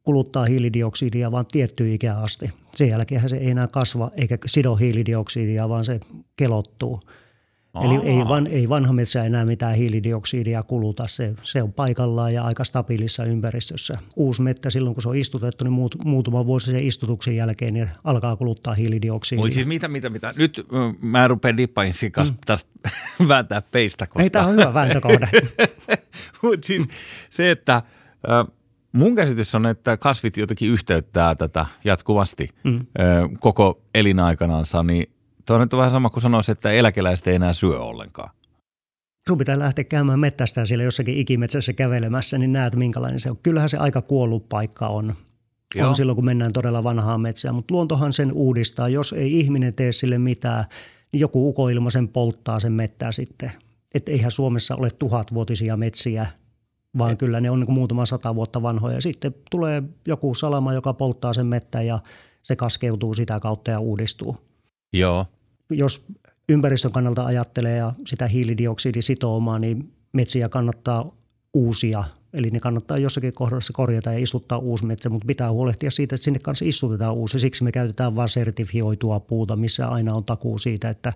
[0.04, 2.50] kuluttaa hiilidioksidia vaan tiettyyn ikään asti.
[2.76, 6.00] Sen jälkeen se ei enää kasva eikä sido hiilidioksidia, vaan se
[6.36, 7.00] kelottuu.
[7.74, 7.86] Aa.
[7.86, 12.44] Eli ei, van, ei vanha metsä enää mitään hiilidioksidia kuluta, se, se on paikallaan ja
[12.44, 13.98] aika stabiilissa ympäristössä.
[14.16, 17.90] Uusi mettä silloin, kun se on istutettu, niin muut, muutama vuosi sen istutuksen jälkeen niin
[18.04, 19.44] alkaa kuluttaa hiilidioksidia.
[19.44, 20.34] Oi siis mitä, mitä, mitä?
[20.38, 20.68] Nyt
[21.02, 22.40] mä rupean dippainsin kanssa mm.
[22.46, 22.70] tästä
[23.28, 24.08] vääntää peistä.
[24.08, 24.24] Koska...
[24.24, 25.30] Ei, tämä on hyvä vääntökohde.
[26.42, 26.88] Mutta siis
[27.30, 27.82] se, että
[28.92, 32.86] Mun käsitys on, että kasvit jotenkin yhteyttää tätä jatkuvasti mm.
[33.40, 35.13] koko elinaikanansa, niin
[35.46, 38.30] tuo on vähän sama kuin sanoisi, että eläkeläiset ei enää syö ollenkaan.
[39.28, 43.38] Sun pitää lähteä käymään mettästään siellä jossakin ikimetsässä kävelemässä, niin näet minkälainen se on.
[43.44, 45.16] Kyllähän se aika kuollut paikka on.
[45.76, 45.90] Joo.
[45.90, 48.90] On silloin, kun mennään todella vanhaan metsään, mutta luontohan sen uudistaa.
[48.90, 50.66] Jos ei ihminen tee sille mitään,
[51.14, 53.52] joku ukoilma sen polttaa sen mettää sitten.
[53.96, 56.28] Että eihän Suomessa ole tuhatvuotisia metsiä,
[56.98, 57.20] vaan Et.
[57.20, 59.02] kyllä ne on niin muutama sata vuotta vanhoja.
[59.02, 62.00] Sitten tulee joku salama, joka polttaa sen mettä ja
[62.42, 64.38] se kaskeutuu sitä kautta ja uudistuu.
[64.94, 65.26] Joo.
[65.70, 66.06] Jos
[66.50, 71.16] ympäristön kannalta ajattelee ja sitä hiilidioksidisitoumaa, niin metsiä kannattaa
[71.54, 72.04] uusia.
[72.34, 76.24] Eli ne kannattaa jossakin kohdassa korjata ja istuttaa uusi metsä, mutta pitää huolehtia siitä, että
[76.24, 77.40] sinne kanssa istutetaan uusi.
[77.40, 81.14] Siksi me käytetään vain sertifioitua puuta, missä aina on takuu siitä, että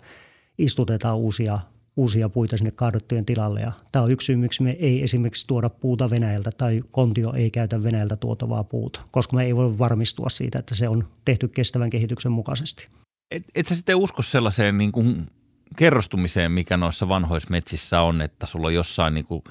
[0.57, 1.59] istutetaan uusia,
[1.95, 3.59] uusia puita sinne kaadottujen tilalle.
[3.61, 7.51] Ja tämä on yksi syy, miksi me ei esimerkiksi tuoda puuta Venäjältä tai Kontio ei
[7.51, 11.89] käytä Venäjältä tuotavaa puuta, koska me ei voi varmistua siitä, että se on tehty kestävän
[11.89, 12.87] kehityksen mukaisesti.
[13.31, 15.27] Et, et sä sitten usko sellaiseen niin kuin
[15.75, 19.43] kerrostumiseen, mikä noissa vanhoissa metsissä on, että sulla on jossain niin kuin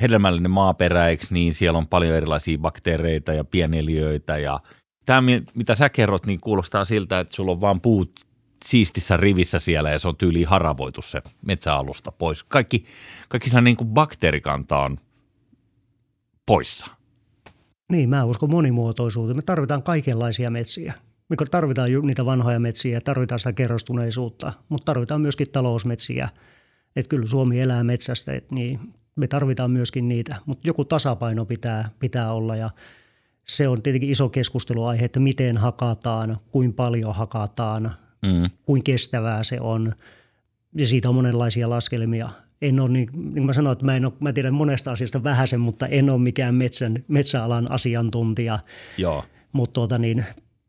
[0.00, 4.60] hedelmällinen maaperä, eikö niin, siellä on paljon erilaisia bakteereita ja pieneliöitä ja
[5.06, 5.22] tämä,
[5.54, 8.20] mitä sä kerrot, niin kuulostaa siltä, että sulla on vaan puut
[8.64, 12.44] siistissä rivissä siellä ja se on tyyliin haravoitu se metsäalusta pois.
[12.44, 12.84] Kaikki,
[13.28, 14.96] kaikki se niin kuin bakteerikanta on
[16.46, 16.86] poissa.
[17.92, 19.36] Niin, mä uskon monimuotoisuuteen.
[19.36, 20.94] Me tarvitaan kaikenlaisia metsiä.
[21.28, 26.28] Me tarvitaan niitä vanhoja metsiä, tarvitaan sitä kerrostuneisuutta, mutta tarvitaan myöskin talousmetsiä.
[26.96, 28.80] Että kyllä Suomi elää metsästä, että niin
[29.16, 32.70] me tarvitaan myöskin niitä, mutta joku tasapaino pitää, pitää olla ja
[33.44, 37.90] se on tietenkin iso keskusteluaihe, että miten hakataan, kuinka paljon hakataan,
[38.22, 38.50] mm.
[38.66, 39.92] kuinka kestävää se on
[40.74, 42.28] ja siitä on monenlaisia laskelmia.
[42.62, 45.24] En ole, niin, niin kuin mä sanoin, että mä, en ole, mä tiedän monesta asiasta
[45.24, 48.58] vähäisen, mutta en ole mikään metsän, metsäalan asiantuntija.
[48.98, 49.24] Joo.
[49.52, 50.24] Mutta tuota niin,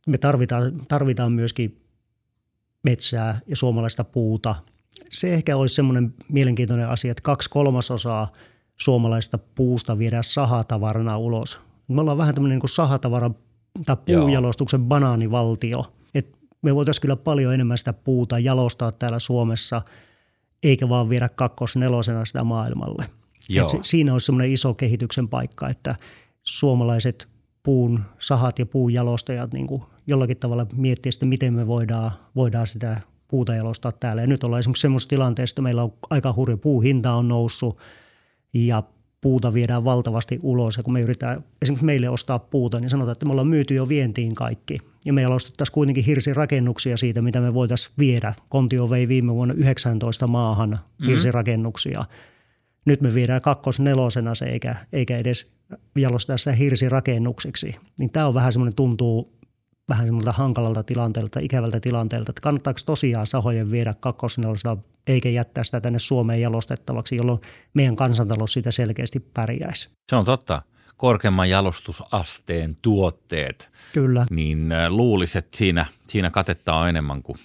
[0.07, 1.81] me tarvitaan, tarvitaan myöskin
[2.83, 4.55] metsää ja suomalaista puuta.
[5.09, 8.31] Se ehkä olisi semmoinen mielenkiintoinen asia, että kaksi kolmasosaa
[8.77, 11.59] suomalaista puusta viedään sahatavarana ulos.
[11.87, 13.31] Me ollaan vähän tämmöinen niin sahatavara
[13.85, 14.87] tai puujalostuksen Joo.
[14.87, 15.93] banaanivaltio.
[16.13, 19.81] Et me voitaisiin kyllä paljon enemmän sitä puuta jalostaa täällä Suomessa,
[20.63, 23.09] eikä vaan viedä kakkosnelosena sitä maailmalle.
[23.49, 23.67] Joo.
[23.67, 25.95] se, siinä olisi semmoinen iso kehityksen paikka, että
[26.43, 27.27] suomalaiset
[27.63, 33.01] puun sahat ja puunjalostajat niin kuin jollakin tavalla miettiä sitten, miten me voidaan, voidaan sitä
[33.27, 34.21] puuta jalostaa täällä.
[34.21, 37.77] Ja nyt ollaan esimerkiksi semmoisessa tilanteessa, että meillä on aika hurja puuhinta on noussut
[38.53, 38.83] ja
[39.21, 40.77] puuta viedään valtavasti ulos.
[40.77, 43.89] Ja kun me yritetään esimerkiksi meille ostaa puuta, niin sanotaan, että me ollaan myyty jo
[43.89, 44.77] vientiin kaikki.
[45.05, 48.33] Ja me jalostettaisiin kuitenkin hirsirakennuksia siitä, mitä me voitaisiin viedä.
[48.49, 51.07] Kontio vei viime vuonna 19 maahan mm-hmm.
[51.07, 52.05] hirsirakennuksia.
[52.85, 55.51] Nyt me viedään kakkosnelosena se, eikä, eikä edes
[55.95, 57.75] jalostaa sitä hirsirakennukseksi.
[57.99, 59.36] Niin tämä on vähän semmoinen tuntuu
[59.89, 65.81] vähän semmoilta hankalalta tilanteelta, ikävältä tilanteelta, että kannattaako tosiaan sahojen viedä kakkosnelosta eikä jättää sitä
[65.81, 67.41] tänne Suomeen jalostettavaksi, jolloin
[67.73, 69.89] meidän kansantalous siitä selkeästi pärjäisi.
[70.09, 70.61] Se on totta.
[70.97, 73.69] Korkeamman jalostusasteen tuotteet.
[73.93, 74.25] Kyllä.
[74.29, 77.37] Niin äh, luulisit, että siinä, siinä katetta on enemmän kuin,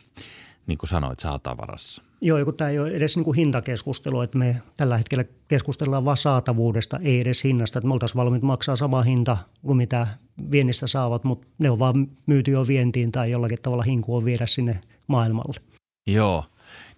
[0.66, 2.02] niin kuin sanoit, saatavarassa.
[2.24, 6.16] Joo, kun tämä ei ole edes niin kuin hintakeskustelu, että me tällä hetkellä keskustellaan vain
[6.16, 7.78] saatavuudesta, ei edes hinnasta.
[7.78, 10.06] Että me oltaisiin valmiit maksaa sama hinta kuin mitä
[10.50, 14.80] viennistä saavat, mutta ne on vaan myyty jo vientiin tai jollakin tavalla hinkua viedä sinne
[15.06, 15.60] maailmalle.
[16.06, 16.44] Joo,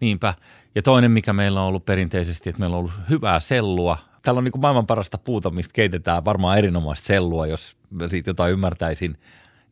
[0.00, 0.34] niinpä.
[0.74, 3.98] Ja toinen, mikä meillä on ollut perinteisesti, että meillä on ollut hyvää sellua.
[4.22, 9.18] Täällä on niin maailman parasta puuta, mistä keitetään varmaan erinomaista sellua, jos siitä jotain ymmärtäisin.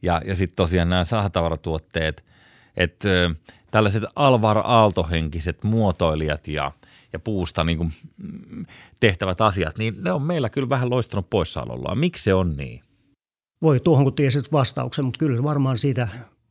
[0.03, 2.25] Ja, ja sitten tosiaan nämä sahatavaratuotteet,
[2.77, 3.09] että
[3.73, 6.73] tällaiset Alvar Aaltohenkiset muotoilijat ja,
[7.13, 8.67] ja puusta niin kuin mm,
[9.01, 11.99] tehtävät asiat, niin ne on meillä kyllä vähän loistanut poissaolollaan.
[11.99, 12.81] Miksi se on niin?
[13.63, 16.09] Voi tuohon kun tiesit vastauksen, mutta kyllä varmaan siitä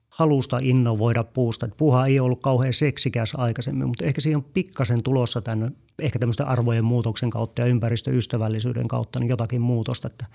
[0.09, 1.69] halusta innovoida puusta.
[1.77, 6.47] Puuha ei ollut kauhean seksikäs aikaisemmin, mutta ehkä siihen on pikkasen tulossa tänne, ehkä tämmöisten
[6.47, 10.25] arvojen muutoksen kautta ja ympäristöystävällisyyden kautta niin jotakin muutosta, että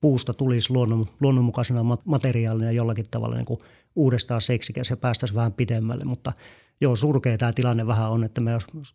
[0.00, 3.60] puusta tulisi luonnon, luonnonmukaisena materiaalina jollakin tavalla niin kuin
[3.96, 6.32] uudestaan seksikäs ja päästäisiin vähän pidemmälle, mutta
[6.80, 8.50] joo, surkea tämä tilanne vähän on, että me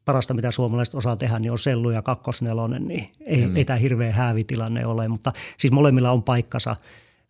[0.05, 3.55] parasta mitä suomalaiset osaa tehdä, niin on sellu ja kakkosnelonen, niin ei, mm.
[3.55, 6.75] ei tämä hirveä häävitilanne ole, mutta siis molemmilla on paikkansa.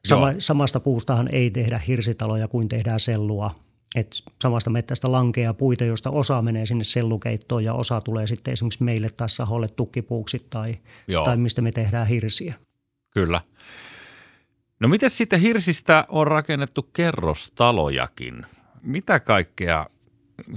[0.06, 3.52] Sama, samasta puustahan ei tehdä hirsitaloja kuin tehdään sellua.
[3.96, 8.84] Et samasta mettästä lankeaa puita, joista osa menee sinne sellukeittoon ja osa tulee sitten esimerkiksi
[8.84, 10.78] meille tai saholle tukkipuuksi tai,
[11.26, 12.54] tai mistä me tehdään hirsiä.
[13.10, 13.42] Kyllä.
[14.80, 18.46] No miten sitten hirsistä on rakennettu kerrostalojakin?
[18.82, 19.86] Mitä kaikkea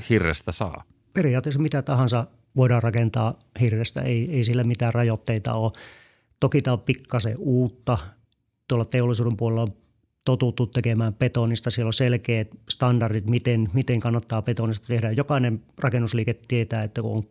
[0.09, 0.85] hirrestä saa?
[1.14, 2.26] Periaatteessa mitä tahansa
[2.57, 5.72] voidaan rakentaa hirrestä, ei, ei sillä mitään rajoitteita ole.
[6.40, 7.98] Toki tämä on pikkasen uutta.
[8.68, 9.72] Tuolla teollisuuden puolella on
[10.24, 11.70] totuttu tekemään betonista.
[11.70, 15.11] Siellä on selkeät standardit, miten, miten kannattaa betonista tehdä.
[15.11, 17.28] Jokainen rakennusliike tietää, että kun on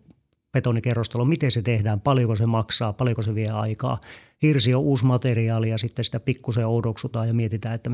[0.53, 4.01] betonikerrostalo, miten se tehdään, paljonko se maksaa, paljonko se vie aikaa.
[4.41, 7.89] Hirsi on uusi materiaali ja sitten sitä pikkusen oudoksutaan ja mietitään, että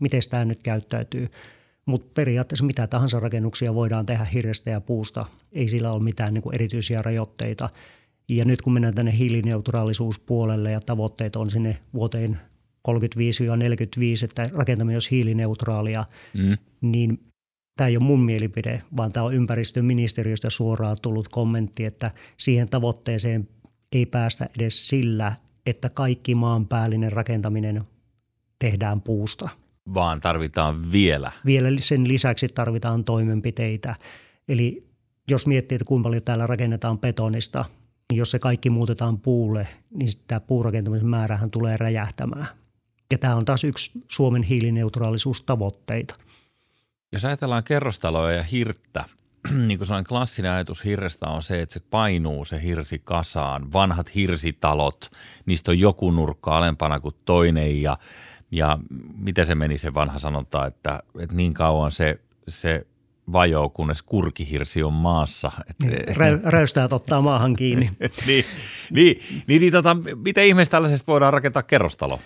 [0.00, 1.28] miten tämä nyt käyttäytyy.
[1.86, 5.26] Mutta periaatteessa mitä tahansa rakennuksia voidaan tehdä hirrestä ja puusta.
[5.52, 7.68] Ei sillä ole mitään niin erityisiä rajoitteita.
[8.28, 12.40] Ja nyt kun mennään tänne hiilineutraalisuuspuolelle ja tavoitteet on sinne vuoteen
[12.88, 12.92] 35-45,
[14.24, 16.58] että rakentaminen olisi hiilineutraalia, mm.
[16.80, 17.20] niin
[17.78, 23.48] tämä ei ole mun mielipide, vaan tämä on ympäristöministeriöstä suoraan tullut kommentti, että siihen tavoitteeseen
[23.92, 25.32] ei päästä edes sillä,
[25.66, 27.82] että kaikki maanpäällinen rakentaminen
[28.58, 29.48] tehdään puusta.
[29.94, 31.32] Vaan tarvitaan vielä.
[31.46, 33.94] Vielä sen lisäksi tarvitaan toimenpiteitä.
[34.48, 34.86] Eli
[35.30, 37.64] jos miettii, että kuinka paljon täällä rakennetaan betonista,
[38.10, 42.46] niin jos se kaikki muutetaan puulle, niin tämä puurakentamisen määrähän tulee räjähtämään.
[43.10, 46.14] Ja tämä on taas yksi Suomen hiilineutraalisuustavoitteita.
[47.12, 49.04] Jos ajatellaan kerrostaloja ja hirttä,
[49.66, 53.72] niin kuin sellainen klassinen ajatus hirrestä on se, että se painuu se hirsi kasaan.
[53.72, 55.10] Vanhat hirsitalot,
[55.46, 57.98] niistä on joku nurkka alempana kuin toinen ja,
[58.50, 58.78] ja
[59.16, 62.86] miten se meni se vanha sanonta, että, että niin kauan se, se
[63.32, 65.52] vajoo, kunnes kurkihirsi on maassa.
[65.82, 67.90] Niin, rä, räystäät ottaa maahan kiinni.
[68.26, 68.44] niin,
[68.90, 72.20] niin, niin, niin tota, miten ihmeessä tällaisesta voidaan rakentaa kerrostalo?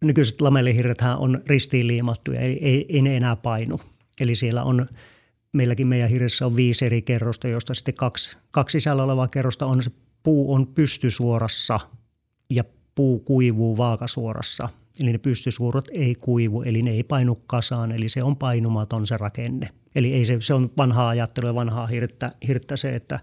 [0.00, 3.80] Nykyiset lamellihirrethän on ristiinliimattuja, ei, ei, ei ne enää painu.
[4.20, 4.86] Eli siellä on,
[5.52, 9.82] meilläkin meidän hirressä on viisi eri kerrosta, joista sitten kaksi, kaksi sisällä olevaa kerrosta on
[9.82, 9.90] se
[10.22, 11.80] puu on pystysuorassa
[12.50, 14.68] ja puu kuivuu vaakasuorassa.
[15.02, 19.16] Eli ne pystysuorat ei kuivu, eli ne ei painu kasaan, eli se on painumaton se
[19.16, 19.68] rakenne.
[19.94, 23.20] Eli ei se, se on vanhaa ajattelua ja vanhaa hirttä, hirttä se, että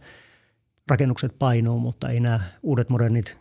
[0.89, 3.37] rakennukset painuu, mutta ei nämä uudet modernit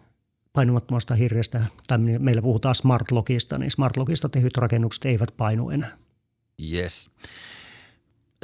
[0.53, 6.06] painumattomasta hirrestä, tai meillä puhutaan smartlogista, niin smartlogista tehdyt rakennukset eivät painu enää.
[6.63, 7.11] Yes.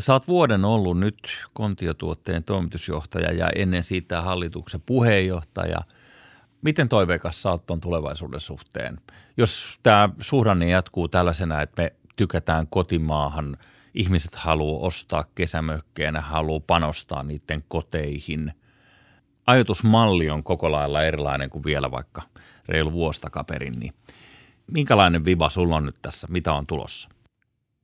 [0.08, 1.16] Oot vuoden ollut nyt
[1.52, 5.78] kontiotuotteen toimitusjohtaja ja ennen siitä hallituksen puheenjohtaja.
[6.62, 9.00] Miten toiveikas sä oot tulevaisuuden suhteen?
[9.36, 13.56] Jos tämä suhdanne jatkuu tällaisena, että me tykätään kotimaahan,
[13.94, 18.52] ihmiset haluaa ostaa kesämökkejä, ne haluaa panostaa niiden koteihin.
[19.46, 22.22] Ajatusmalli on koko lailla erilainen kuin vielä vaikka
[22.68, 23.94] reilu vuosi takaperin, niin
[24.66, 26.26] minkälainen viva sulla on nyt tässä?
[26.30, 27.08] Mitä on tulossa?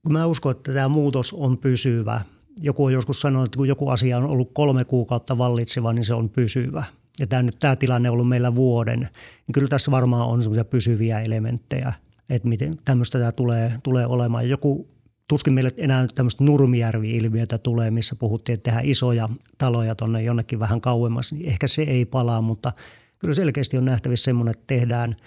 [0.09, 2.21] Mä uskon, että tämä muutos on pysyvä.
[2.61, 6.15] Joku on joskus sanonut, että kun joku asia on ollut kolme kuukautta vallitseva, niin se
[6.15, 6.85] on pysyvä.
[7.21, 10.65] Ja tämä, nyt tämä tilanne on ollut meillä vuoden, niin kyllä tässä varmaan on semmoisia
[10.65, 11.93] pysyviä elementtejä,
[12.31, 14.49] että miten tämmöistä tämä tulee, tulee olemaan.
[14.49, 14.89] Joku
[15.29, 20.81] tuskin meille enää tämmöistä Nurmijärvi-ilmiötä tulee, missä puhuttiin, että tehdään isoja taloja tuonne jonnekin vähän
[20.81, 22.73] kauemmas, niin ehkä se ei palaa, mutta
[23.19, 25.17] kyllä selkeästi on nähtävissä semmoinen, että tehdään–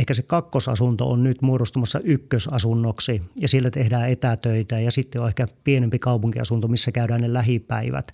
[0.00, 5.48] ehkä se kakkosasunto on nyt muodostumassa ykkösasunnoksi ja siellä tehdään etätöitä ja sitten on ehkä
[5.64, 8.12] pienempi kaupunkiasunto, missä käydään ne lähipäivät.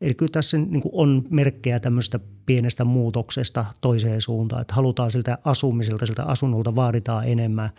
[0.00, 6.06] Eli kyllä tässä niin on merkkejä tämmöistä pienestä muutoksesta toiseen suuntaan, että halutaan siltä asumiselta,
[6.06, 7.70] siltä asunnolta vaaditaan enemmän.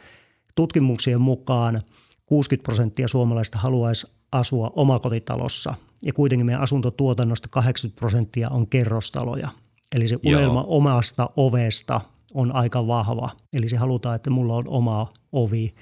[0.55, 1.81] Tutkimuksien mukaan
[2.25, 9.49] 60 prosenttia suomalaista haluaisi asua omakotitalossa ja kuitenkin meidän asuntotuotannosta 80 prosenttia on kerrostaloja.
[9.95, 10.77] Eli se unelma Joo.
[10.77, 12.01] omasta ovesta–
[12.33, 13.29] on aika vahva.
[13.53, 15.75] Eli se halutaan, että mulla on oma ovi,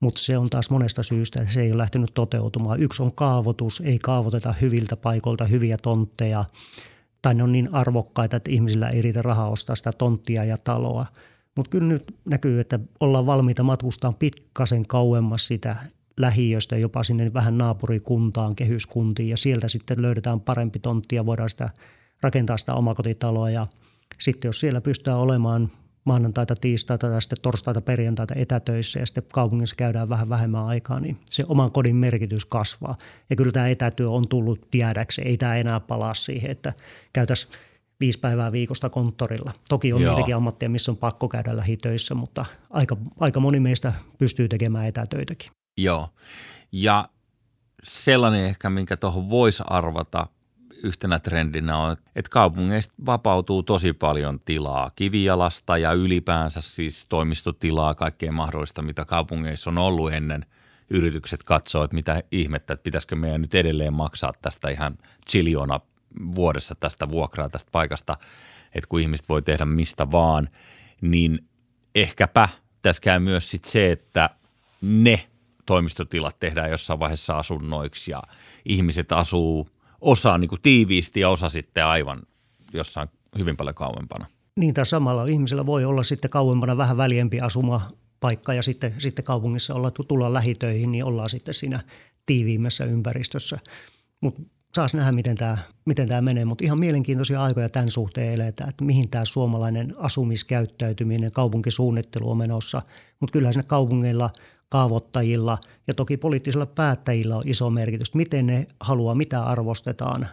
[0.00, 2.82] mutta se on taas monesta syystä, että se ei ole lähtenyt toteutumaan.
[2.82, 6.44] Yksi on kaavoitus, ei kaavoiteta hyviltä paikoilta hyviä tontteja,
[7.22, 11.06] tai ne on niin arvokkaita, että ihmisillä ei riitä rahaa ostaa sitä tonttia ja taloa.
[11.56, 15.76] Mutta kyllä nyt näkyy, että ollaan valmiita matkustamaan pikkasen kauemmas sitä
[16.20, 21.70] lähiöstä, jopa sinne vähän naapurikuntaan, kehyskuntiin, ja sieltä sitten löydetään parempi tontti ja voidaan sitä
[22.20, 23.66] rakentaa sitä omakotitaloa ja–
[24.20, 25.70] sitten jos siellä pystytään olemaan
[26.04, 31.18] maanantaita, tiistaita tai sitten torstaita, perjantaita etätöissä ja sitten kaupungissa käydään vähän vähemmän aikaa, niin
[31.24, 32.96] se oman kodin merkitys kasvaa.
[33.30, 35.22] Ja kyllä tämä etätyö on tullut tiedäksi.
[35.22, 36.72] Ei tämä enää palaa siihen, että
[37.12, 37.52] käytäisiin
[38.00, 39.52] viisi päivää viikosta konttorilla.
[39.68, 40.12] Toki on Joo.
[40.12, 45.50] niitäkin ammatteja, missä on pakko käydä lähitöissä, mutta aika, aika moni meistä pystyy tekemään etätöitäkin.
[45.76, 46.08] Joo,
[46.72, 47.08] ja
[47.82, 50.26] sellainen ehkä, minkä tuohon voisi arvata,
[50.84, 58.32] yhtenä trendinä on, että kaupungeista vapautuu tosi paljon tilaa, kivijalasta ja ylipäänsä siis toimistotilaa, kaikkea
[58.32, 60.46] mahdollista, mitä kaupungeissa on ollut ennen.
[60.90, 64.98] Yritykset katsoo, että mitä ihmettä, että pitäisikö meidän nyt edelleen maksaa tästä ihan
[65.30, 65.80] chiljona
[66.34, 68.16] vuodessa tästä vuokraa tästä paikasta,
[68.74, 70.48] että kun ihmiset voi tehdä mistä vaan,
[71.00, 71.48] niin
[71.94, 72.48] ehkäpä
[72.82, 74.30] tässä käy myös sit se, että
[74.80, 75.26] ne
[75.66, 78.22] toimistotilat tehdään jossain vaiheessa asunnoiksi ja
[78.64, 79.68] ihmiset asuu
[80.04, 82.22] osa niin kuin tiiviisti ja osa sitten aivan
[82.72, 84.26] jossain hyvin paljon kauempana.
[84.56, 87.80] Niin, tai samalla ihmisellä voi olla sitten kauempana vähän väljempi asuma
[88.20, 91.80] paikka ja sitten, sitten kaupungissa olla, tulla lähitöihin, niin ollaan sitten siinä
[92.26, 93.58] tiiviimmässä ympäristössä.
[94.20, 94.42] Mutta
[94.74, 98.84] saas nähdä, miten tämä, miten tämä menee, mutta ihan mielenkiintoisia aikoja tämän suhteen eletään, että
[98.84, 102.82] mihin tämä suomalainen asumiskäyttäytyminen, kaupunkisuunnittelu on menossa.
[103.20, 104.30] Mutta kyllähän siinä kaupungeilla
[104.68, 110.28] kaavoittajilla ja toki poliittisilla päättäjillä on iso merkitys, miten ne haluaa, mitä arvostetaan.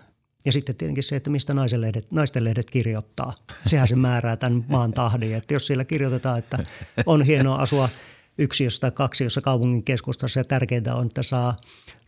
[0.45, 3.33] Ja sitten tietenkin se, että mistä naisten lehdet, naisten lehdet kirjoittaa.
[3.65, 5.35] Sehän se määrää tämän maan tahdin.
[5.35, 6.57] Että jos siellä kirjoitetaan, että
[7.05, 7.89] on hienoa asua
[8.37, 11.55] yksiössä tai kaksi, kaupungin keskustassa ja tärkeintä on, että saa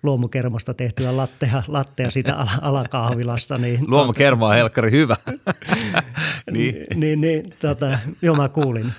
[0.03, 3.57] luomukermasta tehtyä lattea, lattea siitä al- alakahvilasta.
[3.57, 5.17] Niin, Luomukerma on helkkari hyvä.
[6.51, 6.75] niin.
[6.95, 8.91] niin, niin tota, joo mä kuulin.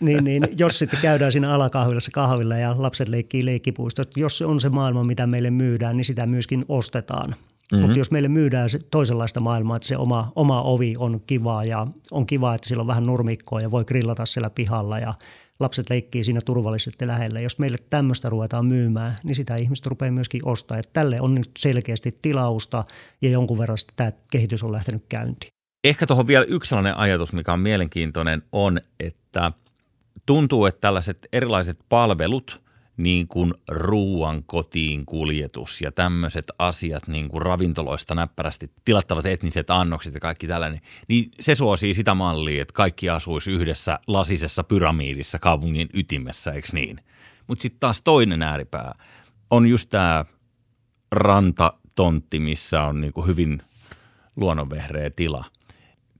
[0.00, 4.60] Niin, niin, jos sitten käydään siinä alakahvilassa kahvilla ja lapset leikkii leikkipuistot, jos se on
[4.60, 7.30] se maailma, mitä meille myydään, niin sitä myöskin ostetaan.
[7.30, 7.80] Mm-hmm.
[7.80, 11.86] Mutta jos meille myydään se toisenlaista maailmaa, että se oma, oma ovi on kiva ja
[12.10, 15.14] on kiva, että sillä on vähän nurmikkoa ja voi grillata siellä pihalla ja–
[15.60, 17.40] lapset leikkii siinä turvallisesti lähellä.
[17.40, 20.78] Jos meille tämmöistä ruvetaan myymään, niin sitä ihmiset rupeaa myöskin ostaa.
[20.78, 22.84] Että tälle on nyt selkeästi tilausta
[23.22, 25.50] ja jonkun verran tämä kehitys on lähtenyt käyntiin.
[25.84, 29.52] Ehkä tuohon vielä yksi sellainen ajatus, mikä on mielenkiintoinen, on, että
[30.26, 32.60] tuntuu, että tällaiset erilaiset palvelut–
[32.96, 40.14] niin kuin ruuan kotiin kuljetus ja tämmöiset asiat niin kuin ravintoloista näppärästi tilattavat etniset annokset
[40.14, 45.88] ja kaikki tällainen, niin se suosii sitä mallia, että kaikki asuisi yhdessä lasisessa pyramiidissa kaupungin
[45.94, 47.00] ytimessä, eikö niin?
[47.46, 48.94] Mutta sitten taas toinen ääripää
[49.50, 50.24] on just tämä
[51.12, 53.62] rantatontti, missä on niin kuin hyvin
[54.36, 55.44] luonnonvehreä tila.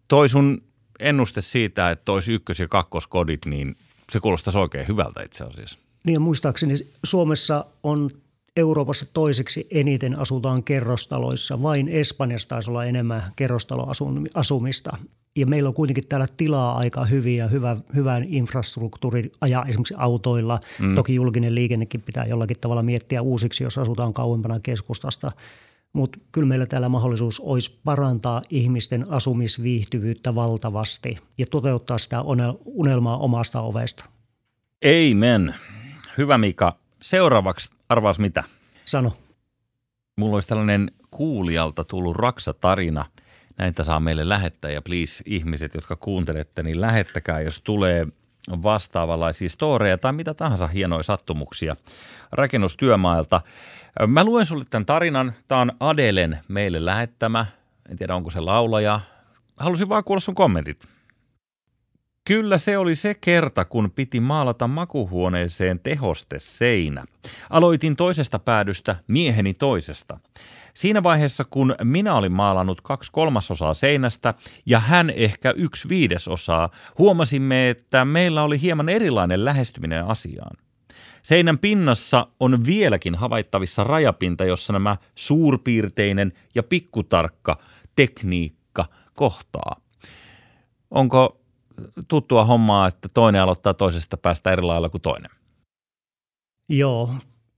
[0.08, 0.62] Toi sun
[1.00, 3.76] ennuste siitä, että toisi ykkös- ja kakkoskodit, niin
[4.12, 5.78] se kuulostaisi oikein hyvältä itse asiassa.
[6.04, 8.10] Niin muistaakseni Suomessa on
[8.56, 11.62] Euroopassa toiseksi eniten asutaan kerrostaloissa.
[11.62, 14.96] Vain Espanjassa taisi olla enemmän kerrostaloasumista.
[15.36, 20.60] Ja meillä on kuitenkin täällä tilaa aika hyvin ja hyvä, hyvän infrastruktuurin ajaa esimerkiksi autoilla.
[20.80, 20.94] Mm.
[20.94, 25.32] Toki julkinen liikennekin pitää jollakin tavalla miettiä uusiksi, jos asutaan kauempana keskustasta.
[25.92, 32.22] Mutta kyllä meillä täällä mahdollisuus olisi parantaa ihmisten asumisviihtyvyyttä valtavasti ja toteuttaa sitä
[32.64, 34.04] unelmaa omasta ovesta.
[34.84, 35.54] Amen.
[36.18, 36.76] Hyvä Mika.
[37.02, 38.44] Seuraavaksi arvaas mitä?
[38.84, 39.12] Sano.
[40.16, 43.04] Mulla olisi tällainen kuulijalta tullut raksa-tarina.
[43.58, 48.06] Näitä saa meille lähettää ja please ihmiset, jotka kuuntelette, niin lähettäkää, jos tulee
[48.50, 51.76] vastaavanlaisia storeja tai mitä tahansa hienoja sattumuksia
[52.32, 53.40] rakennustyömailta.
[54.06, 55.32] Mä luen sulle tämän tarinan.
[55.48, 57.46] Tämä on Adelen meille lähettämä.
[57.90, 59.00] En tiedä, onko se laulaja.
[59.56, 60.84] Halusin vaan kuulla sun kommentit.
[62.24, 67.04] Kyllä se oli se kerta, kun piti maalata makuhuoneeseen tehosteseinä.
[67.50, 70.20] Aloitin toisesta päädystä, mieheni toisesta.
[70.74, 74.34] Siinä vaiheessa, kun minä olin maalannut kaksi kolmasosaa seinästä
[74.66, 80.65] ja hän ehkä yksi viidesosaa, huomasimme, että meillä oli hieman erilainen lähestyminen asiaan.
[81.26, 87.58] Seinän pinnassa on vieläkin havaittavissa rajapinta, jossa nämä suurpiirteinen ja pikkutarkka
[87.96, 89.80] tekniikka kohtaa.
[90.90, 91.40] Onko
[92.08, 95.30] tuttua hommaa, että toinen aloittaa toisesta päästä eri lailla kuin toinen.
[96.68, 97.10] Joo,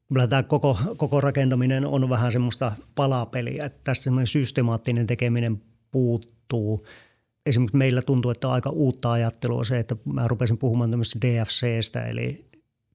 [0.09, 6.87] kyllä tämä koko, koko rakentaminen on vähän semmoista palapeliä, että tässä semmoinen systemaattinen tekeminen puuttuu.
[7.47, 12.07] Esimerkiksi meillä tuntuu, että on aika uutta ajattelua se, että mä rupesin puhumaan tämmöisestä DFCstä,
[12.07, 12.48] eli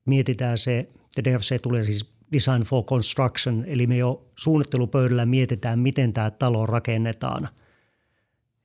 [0.06, 0.80] mietitään se,
[1.18, 6.66] että DFC tulee siis Design for Construction, eli me jo suunnittelupöydällä mietitään, miten tämä talo
[6.66, 7.48] rakennetaan–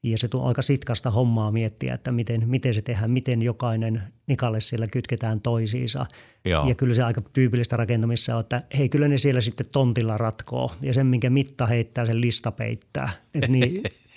[0.03, 4.61] ja se on aika sitkasta hommaa miettiä, että miten, miten se tehdään, miten jokainen nikalle
[4.61, 6.07] siellä kytketään toisiinsa.
[6.45, 6.69] Joo.
[6.69, 10.73] Ja kyllä se aika tyypillistä rakentamissa on, että hei kyllä ne siellä sitten tontilla ratkoo.
[10.83, 13.11] Ja sen, minkä mitta heittää, sen lista peittää.
[13.35, 13.83] Et niin,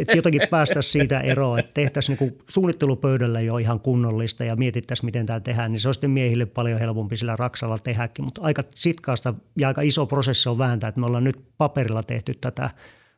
[0.00, 5.26] että jotenkin päästä siitä eroon, että tehtäisiin niin suunnittelupöydällä jo ihan kunnollista ja mietittäisiin, miten
[5.26, 8.24] tämä tehdään, niin se sitten miehille paljon helpompi sillä raksalla tehdäkin.
[8.24, 12.34] Mutta aika sitkaasta ja aika iso prosessi on vääntää, että me ollaan nyt paperilla tehty
[12.34, 12.70] tätä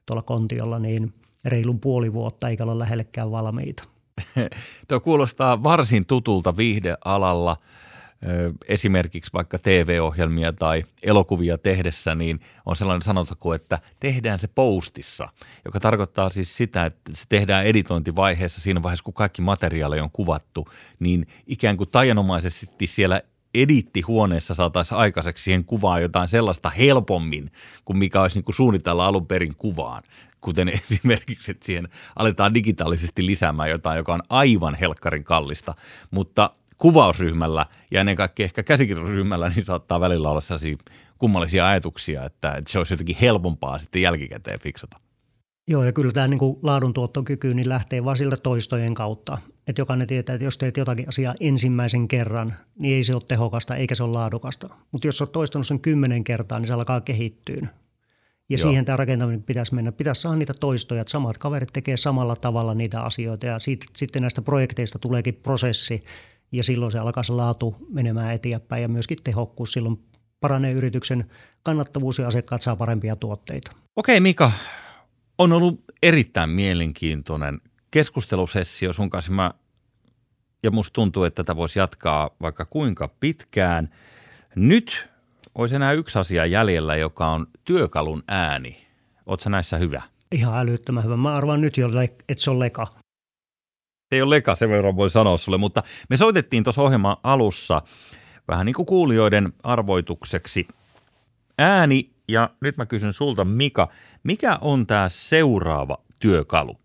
[0.07, 1.13] tuolla kontiolla, niin–
[1.45, 3.85] reilun puoli vuotta eikä olla lähellekään valmiita.
[4.89, 7.57] Tuo kuulostaa varsin tutulta viihdealalla
[8.69, 15.29] esimerkiksi vaikka TV-ohjelmia tai elokuvia tehdessä, niin on sellainen sanonta että tehdään se postissa,
[15.65, 18.61] joka tarkoittaa siis sitä, että se tehdään editointivaiheessa.
[18.61, 20.69] Siinä vaiheessa, kun kaikki materiaali on kuvattu,
[21.01, 23.23] niin ikään kuin tajanomaisesti siellä
[23.55, 27.53] edittihuoneessa saataisiin aikaiseksi siihen kuvaan jotain sellaista helpommin
[27.85, 30.03] kuin mikä olisi niin kuin suunnitella alun perin kuvaan.
[30.41, 35.75] Kuten esimerkiksi, että siihen aletaan digitaalisesti lisäämään jotain, joka on aivan helkkarin kallista,
[36.11, 40.77] mutta kuvausryhmällä ja ennen kaikkea ehkä käsikirjoitusryhmällä niin saattaa välillä olla sellaisia
[41.19, 45.01] kummallisia ajatuksia, että, että se olisi jotenkin helpompaa sitten jälkikäteen fiksata.
[45.69, 49.39] Joo, ja kyllä tämä niin kuin laaduntuottokyky niin lähtee vain siltä toistojen kautta.
[49.67, 53.77] Että jokainen tietää, että jos teet jotakin asiaa ensimmäisen kerran, niin ei se ole tehokasta
[53.77, 54.69] eikä se ole laadukasta.
[54.93, 57.69] Mutta jos olet toistanut sen kymmenen kertaa, niin se alkaa kehittyä.
[58.49, 58.59] Ja Joo.
[58.59, 59.93] siihen tämä rakentaminen pitäisi mennä.
[59.93, 64.23] Pitäisi saada niitä toistoja, että samat kaverit tekee samalla tavalla niitä asioita ja siitä, sitten
[64.23, 66.05] näistä projekteista tuleekin prosessi,
[66.53, 69.73] ja silloin se alkaa se laatu menemään eteenpäin ja myöskin tehokkuus.
[69.73, 70.05] Silloin
[70.41, 71.31] paranee yrityksen
[71.63, 73.73] kannattavuus ja asiakkaat saa parempia tuotteita.
[73.97, 74.53] Okei Mika,
[75.39, 79.33] on ollut erittäin mielenkiintoinen keskustelusessio sun kanssa.
[79.33, 79.55] Mä,
[80.63, 83.89] ja musta tuntuu, että tätä voisi jatkaa vaikka kuinka pitkään.
[84.57, 85.09] Nyt
[85.55, 88.87] olisi enää yksi asia jäljellä, joka on työkalun ääni.
[89.27, 90.03] Oletko näissä hyvä?
[90.33, 91.17] Ihan älyttömän hyvä.
[91.17, 91.89] Mä arvaan nyt jo,
[92.29, 92.87] että se on leka.
[94.09, 97.83] Se ei ole leka, sen verran voi sanoa sulle, mutta me soitettiin tuossa ohjelman alussa
[98.49, 100.69] vähän niin kuin kuulijoiden arvoitukseksi
[101.59, 103.89] ääni, ja nyt mä kysyn sulta Mika,
[104.23, 106.77] mikä on tämä seuraava työkalu?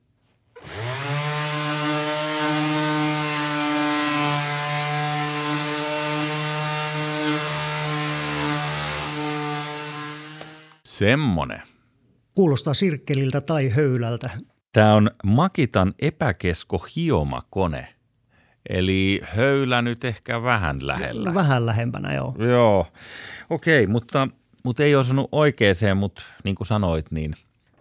[10.83, 11.61] Semmonen.
[12.35, 14.29] Kuulostaa sirkkeliltä tai höylältä.
[14.73, 17.93] Tämä on Makitan epäkesko hiomakone.
[18.69, 21.33] Eli höylä nyt ehkä vähän lähellä.
[21.33, 22.35] Vähän lähempänä, joo.
[22.39, 22.87] Joo,
[23.49, 24.27] okei, mutta,
[24.63, 27.33] mutta ei osunut oikeeseen, mutta niin kuin sanoit, niin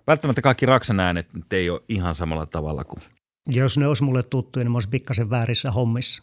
[0.06, 3.02] välttämättä kaikki Raksan äänet nyt ei ole ihan samalla tavalla kuin.
[3.46, 6.22] Jos ne olisi mulle tuttuja, niin mä olisin pikkasen väärissä hommissa.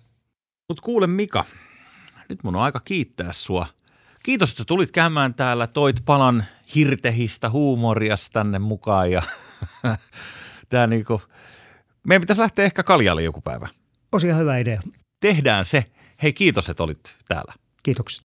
[0.67, 1.45] Mutta kuule Mika,
[2.30, 3.65] nyt mun on aika kiittää sua.
[4.24, 6.45] Kiitos, että tulit käymään täällä, toit palan
[6.76, 9.22] hirtehistä huumoria tänne mukaan ja
[10.70, 11.22] tää niinku,
[12.07, 13.67] meidän pitäisi lähteä ehkä kaljalle joku päivä.
[14.11, 14.82] Osia hyvä idea.
[15.20, 15.86] Tehdään se.
[16.24, 17.53] Hei kiitos, että olit täällä.
[17.84, 18.17] Kiitoksia.